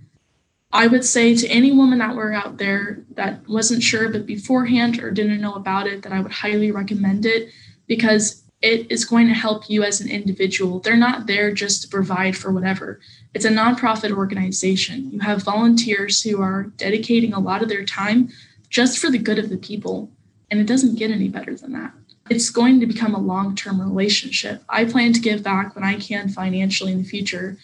I 0.72 0.88
would 0.88 1.04
say 1.04 1.34
to 1.36 1.48
any 1.48 1.72
woman 1.72 1.98
that 1.98 2.16
were 2.16 2.32
out 2.32 2.58
there 2.58 3.04
that 3.12 3.48
wasn't 3.48 3.82
sure 3.82 4.10
but 4.10 4.26
beforehand 4.26 5.00
or 5.00 5.10
didn't 5.10 5.40
know 5.40 5.54
about 5.54 5.86
it, 5.86 6.02
that 6.02 6.12
I 6.12 6.20
would 6.20 6.32
highly 6.32 6.72
recommend 6.72 7.24
it 7.24 7.50
because 7.86 8.42
it 8.62 8.90
is 8.90 9.04
going 9.04 9.28
to 9.28 9.34
help 9.34 9.68
you 9.68 9.82
as 9.82 10.00
an 10.00 10.10
individual. 10.10 10.80
They're 10.80 10.96
not 10.96 11.26
there 11.26 11.52
just 11.52 11.82
to 11.82 11.88
provide 11.88 12.36
for 12.36 12.50
whatever. 12.50 13.00
It's 13.34 13.44
a 13.44 13.50
nonprofit 13.50 14.12
organization. 14.12 15.10
You 15.10 15.20
have 15.20 15.42
volunteers 15.42 16.22
who 16.22 16.40
are 16.40 16.64
dedicating 16.76 17.32
a 17.32 17.40
lot 17.40 17.62
of 17.62 17.68
their 17.68 17.84
time 17.84 18.30
just 18.70 18.98
for 18.98 19.10
the 19.10 19.18
good 19.18 19.38
of 19.38 19.50
the 19.50 19.58
people. 19.58 20.10
And 20.50 20.58
it 20.58 20.66
doesn't 20.66 20.98
get 20.98 21.10
any 21.10 21.28
better 21.28 21.54
than 21.54 21.72
that. 21.72 21.92
It's 22.30 22.50
going 22.50 22.80
to 22.80 22.86
become 22.86 23.14
a 23.14 23.20
long 23.20 23.54
term 23.54 23.80
relationship. 23.80 24.62
I 24.68 24.84
plan 24.84 25.12
to 25.12 25.20
give 25.20 25.42
back 25.42 25.74
when 25.74 25.84
I 25.84 25.96
can 25.96 26.28
financially 26.28 26.92
in 26.92 26.98
the 26.98 27.08
future. 27.08 27.58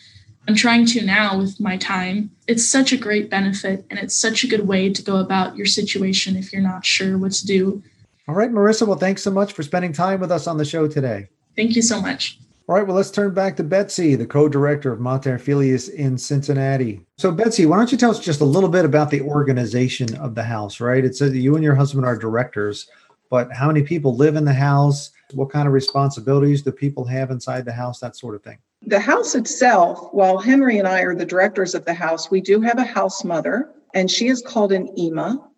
I'm 0.46 0.54
trying 0.54 0.86
to 0.86 1.04
now 1.04 1.38
with 1.38 1.58
my 1.58 1.76
time. 1.76 2.30
It's 2.46 2.68
such 2.68 2.92
a 2.92 2.96
great 2.96 3.30
benefit 3.30 3.86
and 3.90 3.98
it's 3.98 4.16
such 4.16 4.44
a 4.44 4.48
good 4.48 4.66
way 4.66 4.92
to 4.92 5.02
go 5.02 5.16
about 5.16 5.56
your 5.56 5.66
situation 5.66 6.36
if 6.36 6.52
you're 6.52 6.62
not 6.62 6.84
sure 6.84 7.16
what 7.16 7.32
to 7.32 7.46
do 7.46 7.82
all 8.28 8.34
right, 8.34 8.50
Marissa. 8.50 8.86
Well, 8.86 8.98
thanks 8.98 9.22
so 9.22 9.30
much 9.30 9.52
for 9.52 9.62
spending 9.62 9.92
time 9.92 10.20
with 10.20 10.30
us 10.30 10.46
on 10.46 10.56
the 10.56 10.64
show 10.64 10.86
today. 10.86 11.28
Thank 11.56 11.74
you 11.74 11.82
so 11.82 12.00
much. 12.00 12.38
All 12.68 12.76
right, 12.76 12.86
well, 12.86 12.96
let's 12.96 13.10
turn 13.10 13.34
back 13.34 13.56
to 13.56 13.64
Betsy, 13.64 14.14
the 14.14 14.24
co 14.24 14.48
director 14.48 14.92
of 14.92 15.00
Mater 15.00 15.38
Filius 15.38 15.88
in 15.88 16.16
Cincinnati. 16.16 17.04
So, 17.18 17.32
Betsy, 17.32 17.66
why 17.66 17.76
don't 17.76 17.90
you 17.90 17.98
tell 17.98 18.12
us 18.12 18.20
just 18.20 18.40
a 18.40 18.44
little 18.44 18.68
bit 18.68 18.84
about 18.84 19.10
the 19.10 19.20
organization 19.20 20.14
of 20.16 20.36
the 20.36 20.44
house, 20.44 20.80
right? 20.80 21.04
It 21.04 21.16
says 21.16 21.34
you 21.34 21.56
and 21.56 21.64
your 21.64 21.74
husband 21.74 22.06
are 22.06 22.16
directors, 22.16 22.88
but 23.30 23.52
how 23.52 23.66
many 23.66 23.82
people 23.82 24.16
live 24.16 24.36
in 24.36 24.44
the 24.44 24.54
house? 24.54 25.10
What 25.32 25.50
kind 25.50 25.66
of 25.66 25.74
responsibilities 25.74 26.62
do 26.62 26.70
people 26.70 27.04
have 27.06 27.32
inside 27.32 27.64
the 27.64 27.72
house? 27.72 27.98
That 27.98 28.16
sort 28.16 28.36
of 28.36 28.44
thing. 28.44 28.58
The 28.86 29.00
house 29.00 29.34
itself, 29.34 30.08
while 30.12 30.38
Henry 30.38 30.78
and 30.78 30.86
I 30.86 31.00
are 31.00 31.16
the 31.16 31.26
directors 31.26 31.74
of 31.74 31.84
the 31.84 31.94
house, 31.94 32.30
we 32.30 32.40
do 32.40 32.60
have 32.60 32.78
a 32.78 32.84
house 32.84 33.24
mother, 33.24 33.72
and 33.94 34.08
she 34.08 34.28
is 34.28 34.40
called 34.40 34.70
an 34.70 34.88
Ima. 34.96 35.48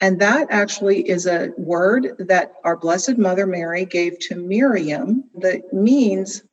And 0.00 0.20
that 0.20 0.46
actually 0.50 1.08
is 1.08 1.26
a 1.26 1.50
word 1.56 2.14
that 2.18 2.54
our 2.64 2.76
Blessed 2.76 3.18
Mother 3.18 3.46
Mary 3.46 3.84
gave 3.84 4.18
to 4.20 4.36
Miriam 4.36 5.24
that 5.38 5.72
means 5.72 6.44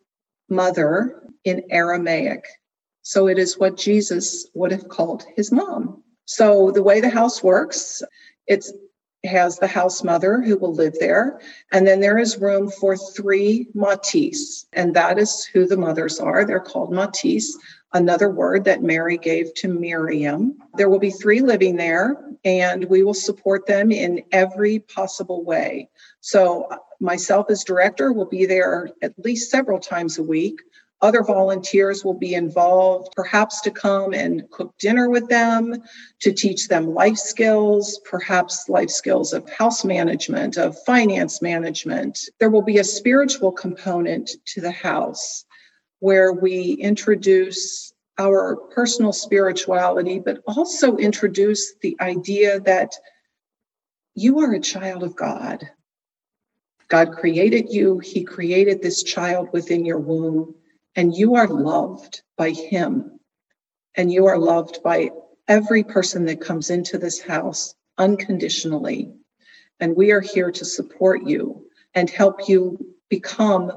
mother 0.50 1.24
in 1.44 1.64
Aramaic. 1.70 2.46
So 3.04 3.28
it 3.28 3.38
is 3.38 3.60
what 3.60 3.78
Jesus 3.78 4.48
would 4.56 4.72
have 4.72 4.90
called 4.90 5.26
his 5.36 5.52
mom. 5.52 6.04
So 6.26 6.72
the 6.72 6.82
way 6.82 7.02
the 7.02 7.10
house 7.10 7.44
works, 7.44 8.02
it 8.48 8.66
has 9.24 9.60
the 9.60 9.68
house 9.68 10.04
mother 10.04 10.42
who 10.42 10.58
will 10.58 10.74
live 10.74 10.96
there. 11.00 11.40
And 11.72 11.86
then 11.86 12.00
there 12.00 12.18
is 12.18 12.40
room 12.40 12.72
for 12.72 12.98
three 12.98 13.68
matis. 13.76 14.66
And 14.74 14.96
that 14.96 15.20
is 15.20 15.46
who 15.46 15.68
the 15.68 15.78
mothers 15.78 16.20
are. 16.20 16.46
They're 16.46 16.60
called 16.60 16.92
matis 16.92 17.46
another 17.96 18.30
word 18.30 18.66
that 18.66 18.84
Mary 18.84 19.18
gave 19.18 19.54
to 19.56 19.70
Miriam. 19.70 20.58
There 20.76 20.90
will 20.90 21.00
be 21.00 21.12
three 21.12 21.40
living 21.40 21.78
there, 21.78 22.18
and 22.44 22.84
we 22.86 23.04
will 23.04 23.14
support 23.14 23.66
them 23.66 23.90
in 23.90 24.22
every 24.34 24.80
possible 24.80 25.44
way. 25.44 25.90
So, 26.20 26.64
uh, 26.66 26.78
myself 27.00 27.50
as 27.50 27.64
director 27.64 28.12
will 28.12 28.26
be 28.26 28.46
there 28.46 28.90
at 29.02 29.14
least 29.18 29.50
several 29.50 29.80
times 29.80 30.18
a 30.18 30.24
week. 30.24 30.60
Other 31.02 31.24
volunteers 31.24 32.04
will 32.04 32.14
be 32.14 32.34
involved, 32.34 33.14
perhaps 33.16 33.62
to 33.62 33.72
come 33.72 34.14
and 34.14 34.50
cook 34.50 34.74
dinner 34.78 35.10
with 35.10 35.30
them, 35.30 35.82
to 36.20 36.34
teach 36.34 36.68
them 36.68 36.94
life 36.94 37.18
skills, 37.18 38.02
perhaps 38.04 38.68
life 38.68 38.90
skills 38.90 39.32
of 39.32 39.50
house 39.50 39.86
management, 39.86 40.58
of 40.58 40.78
finance 40.84 41.42
management. 41.42 42.20
There 42.40 42.50
will 42.50 42.62
be 42.62 42.80
a 42.80 42.84
spiritual 42.84 43.52
component 43.54 44.32
to 44.48 44.62
the 44.62 44.72
house 44.72 45.46
where 46.06 46.32
we 46.34 46.74
introduce 46.74 47.92
our 48.20 48.56
personal 48.76 49.12
spirituality, 49.12 50.20
but 50.20 50.38
also 50.46 50.98
introduce 50.98 51.74
the 51.82 51.98
idea 52.00 52.60
that 52.60 52.92
you 54.14 54.40
are 54.42 54.54
a 54.54 54.60
child 54.60 55.02
of 55.02 55.16
God. 55.16 55.68
God 56.90 57.14
created 57.14 57.74
you, 57.74 57.98
He 57.98 58.24
created 58.24 58.84
this 58.84 59.02
child 59.02 59.50
within 59.52 59.84
your 59.84 59.98
womb, 59.98 60.54
and 60.96 61.12
you 61.12 61.34
are 61.38 61.48
loved 61.48 62.22
by 62.38 62.52
Him. 62.52 63.20
And 63.96 64.14
you 64.14 64.28
are 64.28 64.38
loved 64.38 64.84
by 64.84 65.10
every 65.48 65.84
person 65.84 66.26
that 66.26 66.40
comes 66.40 66.70
into 66.70 67.00
this 67.00 67.20
house 67.20 67.74
unconditionally. 67.98 69.12
And 69.80 69.96
we 69.96 70.12
are 70.12 70.22
here 70.22 70.52
to 70.52 70.66
support 70.66 71.26
you 71.26 71.66
and 71.96 72.12
help 72.12 72.48
you 72.48 72.94
become 73.10 73.72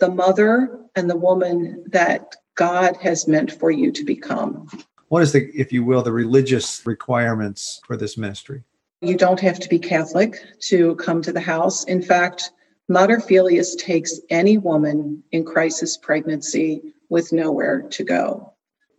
the 0.00 0.10
mother 0.10 0.87
and 0.98 1.08
the 1.08 1.16
woman 1.16 1.84
that 1.86 2.34
God 2.56 2.96
has 2.96 3.26
meant 3.26 3.52
for 3.52 3.70
you 3.70 3.90
to 3.92 4.04
become. 4.04 4.68
What 5.08 5.22
is 5.22 5.32
the, 5.32 5.48
if 5.54 5.72
you 5.72 5.84
will, 5.84 6.02
the 6.02 6.12
religious 6.12 6.84
requirements 6.84 7.80
for 7.86 7.96
this 7.96 8.18
ministry? 8.18 8.64
You 9.00 9.16
don't 9.16 9.40
have 9.40 9.60
to 9.60 9.68
be 9.68 9.78
Catholic 9.78 10.36
to 10.62 10.96
come 10.96 11.22
to 11.22 11.32
the 11.32 11.40
house. 11.40 11.84
In 11.84 12.02
fact, 12.02 12.50
Mater 12.88 13.20
Filius 13.20 13.76
takes 13.76 14.20
any 14.28 14.58
woman 14.58 15.22
in 15.30 15.44
crisis 15.44 15.96
pregnancy 15.96 16.82
with 17.08 17.32
nowhere 17.32 17.82
to 17.90 18.04
go. 18.04 18.52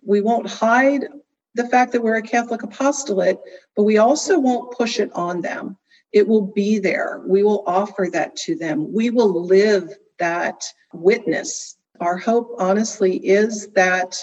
We 0.04 0.22
won't 0.22 0.50
hide 0.50 1.06
the 1.54 1.68
fact 1.68 1.92
that 1.92 2.02
we're 2.02 2.16
a 2.16 2.22
Catholic 2.22 2.64
apostolate, 2.64 3.40
but 3.76 3.84
we 3.84 3.98
also 3.98 4.40
won't 4.40 4.72
push 4.72 5.00
it 5.00 5.12
on 5.14 5.42
them. 5.42 5.78
It 6.14 6.28
will 6.28 6.48
be 6.48 6.80
there. 6.80 7.22
We 7.28 7.44
will 7.44 7.64
offer 7.68 8.08
that 8.14 8.36
to 8.38 8.56
them. 8.56 8.94
We 8.94 9.10
will 9.10 9.46
live 9.46 9.94
that 10.18 10.64
witness. 10.94 11.76
Our 12.00 12.18
hope, 12.18 12.56
honestly, 12.60 13.18
is 13.18 13.68
that 13.70 14.18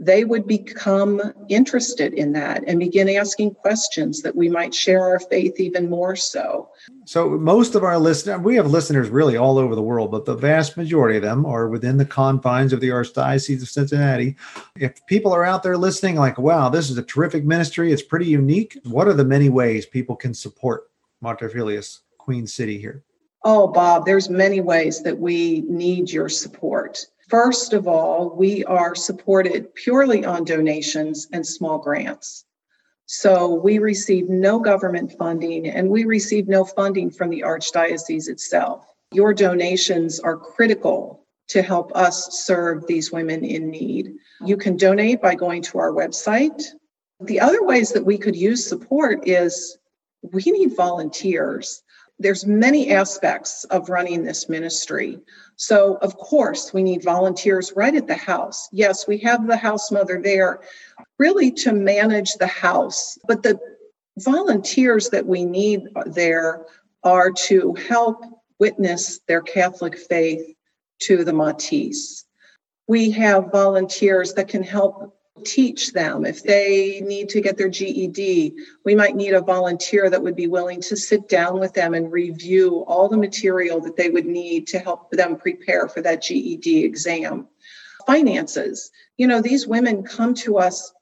they 0.00 0.24
would 0.24 0.46
become 0.46 1.20
interested 1.50 2.14
in 2.14 2.32
that 2.32 2.64
and 2.66 2.80
begin 2.80 3.10
asking 3.10 3.54
questions 3.54 4.22
that 4.22 4.34
we 4.34 4.48
might 4.48 4.74
share 4.74 5.02
our 5.02 5.20
faith 5.20 5.60
even 5.60 5.90
more 5.90 6.16
so. 6.16 6.70
So, 7.04 7.28
most 7.28 7.74
of 7.74 7.84
our 7.84 7.98
listeners, 7.98 8.40
we 8.40 8.56
have 8.56 8.66
listeners 8.66 9.10
really 9.10 9.36
all 9.36 9.58
over 9.58 9.74
the 9.74 9.82
world, 9.82 10.10
but 10.10 10.24
the 10.24 10.34
vast 10.34 10.78
majority 10.78 11.18
of 11.18 11.22
them 11.22 11.44
are 11.44 11.68
within 11.68 11.98
the 11.98 12.06
confines 12.06 12.72
of 12.72 12.80
the 12.80 12.88
Archdiocese 12.88 13.60
of 13.60 13.68
Cincinnati. 13.68 14.36
If 14.74 15.04
people 15.06 15.34
are 15.34 15.44
out 15.44 15.62
there 15.62 15.76
listening, 15.76 16.16
like, 16.16 16.38
wow, 16.38 16.70
this 16.70 16.88
is 16.88 16.96
a 16.96 17.02
terrific 17.02 17.44
ministry, 17.44 17.92
it's 17.92 18.02
pretty 18.02 18.26
unique, 18.26 18.78
what 18.84 19.06
are 19.06 19.12
the 19.12 19.24
many 19.24 19.50
ways 19.50 19.84
people 19.84 20.16
can 20.16 20.32
support 20.32 20.90
Mater 21.20 21.50
Queen 22.16 22.46
City 22.46 22.78
here? 22.78 23.04
Oh, 23.42 23.68
Bob, 23.68 24.04
there's 24.04 24.28
many 24.28 24.60
ways 24.60 25.02
that 25.02 25.18
we 25.18 25.62
need 25.66 26.10
your 26.10 26.28
support. 26.28 27.06
First 27.28 27.72
of 27.72 27.88
all, 27.88 28.34
we 28.36 28.64
are 28.64 28.94
supported 28.94 29.74
purely 29.74 30.24
on 30.24 30.44
donations 30.44 31.28
and 31.32 31.46
small 31.46 31.78
grants. 31.78 32.44
So 33.06 33.54
we 33.54 33.78
receive 33.78 34.28
no 34.28 34.58
government 34.58 35.12
funding 35.18 35.68
and 35.68 35.88
we 35.88 36.04
receive 36.04 36.48
no 36.48 36.64
funding 36.64 37.10
from 37.10 37.30
the 37.30 37.40
Archdiocese 37.40 38.28
itself. 38.28 38.86
Your 39.12 39.32
donations 39.32 40.20
are 40.20 40.36
critical 40.36 41.26
to 41.48 41.62
help 41.62 41.90
us 41.96 42.44
serve 42.44 42.86
these 42.86 43.10
women 43.10 43.44
in 43.44 43.70
need. 43.70 44.12
You 44.44 44.56
can 44.56 44.76
donate 44.76 45.20
by 45.20 45.34
going 45.34 45.62
to 45.62 45.78
our 45.78 45.90
website. 45.90 46.62
The 47.20 47.40
other 47.40 47.64
ways 47.64 47.90
that 47.92 48.04
we 48.04 48.18
could 48.18 48.36
use 48.36 48.64
support 48.64 49.26
is 49.26 49.78
we 50.22 50.44
need 50.46 50.76
volunteers 50.76 51.82
there's 52.20 52.46
many 52.46 52.92
aspects 52.92 53.64
of 53.64 53.88
running 53.88 54.22
this 54.22 54.48
ministry. 54.48 55.18
So, 55.56 55.96
of 56.02 56.16
course, 56.18 56.72
we 56.72 56.82
need 56.82 57.02
volunteers 57.02 57.72
right 57.74 57.94
at 57.94 58.06
the 58.06 58.14
house. 58.14 58.68
Yes, 58.72 59.08
we 59.08 59.16
have 59.18 59.46
the 59.46 59.56
house 59.56 59.90
mother 59.90 60.20
there 60.22 60.60
really 61.18 61.50
to 61.52 61.72
manage 61.72 62.34
the 62.34 62.46
house, 62.46 63.18
but 63.26 63.42
the 63.42 63.58
volunteers 64.18 65.08
that 65.08 65.26
we 65.26 65.46
need 65.46 65.80
there 66.04 66.66
are 67.02 67.30
to 67.30 67.74
help 67.88 68.22
witness 68.58 69.20
their 69.26 69.40
Catholic 69.40 69.98
faith 69.98 70.54
to 71.00 71.24
the 71.24 71.32
Matis. 71.32 72.24
We 72.86 73.10
have 73.12 73.50
volunteers 73.50 74.34
that 74.34 74.48
can 74.48 74.62
help 74.62 75.16
teach 75.44 75.92
them. 75.92 76.24
If 76.24 76.42
they 76.42 77.00
need 77.00 77.28
to 77.30 77.40
get 77.40 77.56
their 77.56 77.68
GED, 77.68 78.54
we 78.84 78.94
might 78.94 79.16
need 79.16 79.34
a 79.34 79.40
volunteer 79.40 80.08
that 80.10 80.22
would 80.22 80.36
be 80.36 80.46
willing 80.46 80.80
to 80.82 80.96
sit 80.96 81.28
down 81.28 81.58
with 81.58 81.74
them 81.74 81.94
and 81.94 82.12
review 82.12 82.84
all 82.86 83.08
the 83.08 83.16
material 83.16 83.80
that 83.80 83.96
they 83.96 84.10
would 84.10 84.26
need 84.26 84.66
to 84.68 84.78
help 84.78 85.10
them 85.10 85.36
prepare 85.36 85.88
for 85.88 86.02
that 86.02 86.22
GED 86.22 86.84
exam. 86.84 87.48
Finances. 88.06 88.90
You 89.16 89.26
know, 89.26 89.40
these 89.40 89.66
women 89.66 90.02
come 90.02 90.34
to 90.34 90.58
us, 90.58 90.92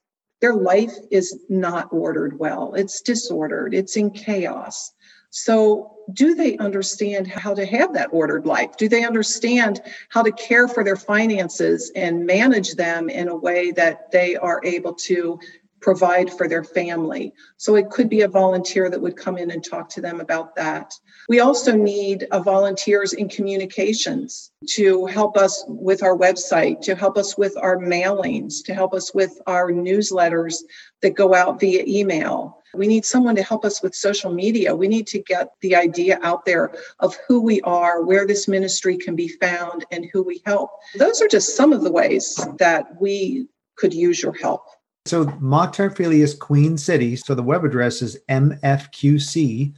their 0.41 0.55
life 0.55 0.95
is 1.11 1.41
not 1.49 1.93
ordered 1.93 2.39
well, 2.39 2.75
it's 2.75 3.01
disordered, 3.03 3.75
it's 3.75 3.97
in 3.97 4.11
chaos. 4.11 4.93
So, 5.31 5.98
do 6.13 6.35
they 6.35 6.57
understand 6.59 7.27
how 7.27 7.55
to 7.55 7.67
have 7.67 7.93
that 7.95 8.09
ordered 8.13 8.47
life? 8.47 8.77
Do 8.77 8.89
they 8.89 9.05
understand 9.05 9.81
how 10.09 10.23
to 10.23 10.33
care 10.33 10.69
for 10.69 10.83
their 10.83 10.97
finances 10.97 11.93
and 11.95 12.27
manage 12.27 12.75
them 12.75 13.09
in 13.11 13.29
a 13.29 13.37
way 13.37 13.71
that 13.73 14.11
they 14.11 14.37
are 14.37 14.61
able 14.65 14.95
to 14.95 15.39
provide 15.81 16.33
for 16.33 16.49
their 16.49 16.65
family? 16.65 17.33
So, 17.57 17.77
it 17.77 17.91
could 17.91 18.09
be 18.09 18.23
a 18.23 18.29
volunteer 18.29 18.89
that 18.91 19.01
would 19.01 19.17
come 19.17 19.37
in 19.37 19.51
and 19.51 19.63
talk 19.63 19.89
to 19.91 20.01
them 20.01 20.21
about 20.21 20.57
that. 20.57 20.95
We 21.29 21.41
also 21.41 21.77
need 21.77 22.27
a 22.33 22.43
volunteers 22.43 23.13
in 23.13 23.29
communications 23.29 24.51
to 24.71 25.05
help 25.07 25.37
us 25.37 25.63
with 25.69 26.03
our 26.03 26.17
website, 26.17 26.81
to 26.83 26.95
help 26.95 27.19
us 27.19 27.37
with 27.37 27.57
our 27.59 27.77
mailings, 27.77 28.65
to 28.65 28.75
help 28.75 28.95
us 28.95 29.13
with 29.15 29.39
our 29.47 29.71
newsletters 29.71 30.63
that 31.03 31.15
go 31.15 31.35
out 31.35 31.61
via 31.61 31.85
email 31.87 32.58
we 32.75 32.87
need 32.87 33.05
someone 33.05 33.37
to 33.37 33.43
help 33.43 33.65
us 33.65 33.83
with 33.83 33.95
social 33.95 34.33
media. 34.33 34.75
We 34.75 34.89
need 34.89 35.07
to 35.09 35.19
get 35.23 35.53
the 35.61 35.77
idea 35.77 36.19
out 36.23 36.45
there 36.45 36.73
of 37.01 37.17
who 37.27 37.41
we 37.41 37.61
are, 37.63 38.05
where 38.05 38.27
this 38.27 38.49
ministry 38.49 38.97
can 38.97 39.17
be 39.17 39.29
found, 39.29 39.85
and 39.91 40.07
who 40.13 40.23
we 40.23 40.43
help. 40.45 40.71
Those 40.97 41.21
are 41.23 41.29
just 41.29 41.57
some 41.57 41.73
of 41.73 41.83
the 41.83 41.93
ways 41.93 42.39
that 42.59 43.01
we 43.01 43.47
could 43.77 43.95
use 43.95 44.23
your 44.23 44.35
help. 44.35 44.63
So, 45.07 45.25
Mater 45.41 45.89
Filius 45.91 46.35
Queen 46.35 46.77
City, 46.77 47.17
so 47.17 47.35
the 47.35 47.43
web 47.43 47.65
address 47.65 48.03
is 48.03 48.19
mfqc.org. 48.29 49.73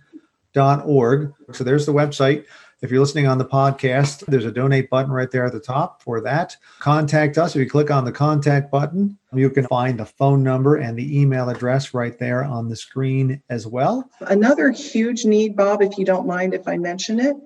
So, 1.53 1.65
there's 1.65 1.87
the 1.87 1.93
website. 1.93 2.47
If 2.83 2.91
you're 2.91 3.01
listening 3.01 3.27
on 3.27 3.37
the 3.37 3.45
podcast, 3.45 4.25
there's 4.25 4.47
a 4.47 4.51
donate 4.51 4.89
button 4.89 5.13
right 5.13 5.31
there 5.31 5.45
at 5.45 5.53
the 5.53 5.61
top 5.61 6.03
for 6.03 6.23
that. 6.23 6.57
Contact 6.79 7.37
us. 7.37 7.55
If 7.55 7.61
you 7.61 7.69
click 7.69 7.91
on 7.91 8.07
the 8.07 8.13
contact 8.13 8.71
button, 8.71 9.19
you 9.35 9.51
can 9.51 9.67
find 9.67 10.01
the 10.01 10.07
phone 10.07 10.43
number 10.43 10.77
and 10.77 10.99
the 10.99 11.21
email 11.21 11.51
address 11.51 11.93
right 11.93 12.19
there 12.19 12.43
on 12.43 12.71
the 12.71 12.77
screen 12.77 13.43
as 13.51 13.67
well. 13.67 14.09
Another 14.21 14.71
huge 14.71 15.27
need, 15.27 15.57
Bob, 15.57 15.83
if 15.83 15.99
you 15.99 16.07
don't 16.07 16.27
mind 16.27 16.55
if 16.55 16.67
I 16.67 16.79
mention 16.79 17.21
it, 17.21 17.37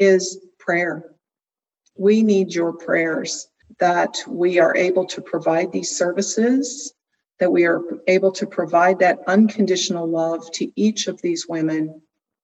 is 0.00 0.44
prayer. 0.58 1.04
We 1.96 2.24
need 2.24 2.52
your 2.52 2.72
prayers 2.72 3.46
that 3.78 4.16
we 4.26 4.58
are 4.58 4.76
able 4.76 5.06
to 5.06 5.20
provide 5.22 5.70
these 5.70 5.96
services, 5.96 6.94
that 7.38 7.52
we 7.52 7.64
are 7.64 7.80
able 8.08 8.32
to 8.32 8.46
provide 8.46 8.98
that 8.98 9.20
unconditional 9.28 10.08
love 10.08 10.50
to 10.54 10.72
each 10.74 11.06
of 11.06 11.22
these 11.22 11.46
women 11.48 12.02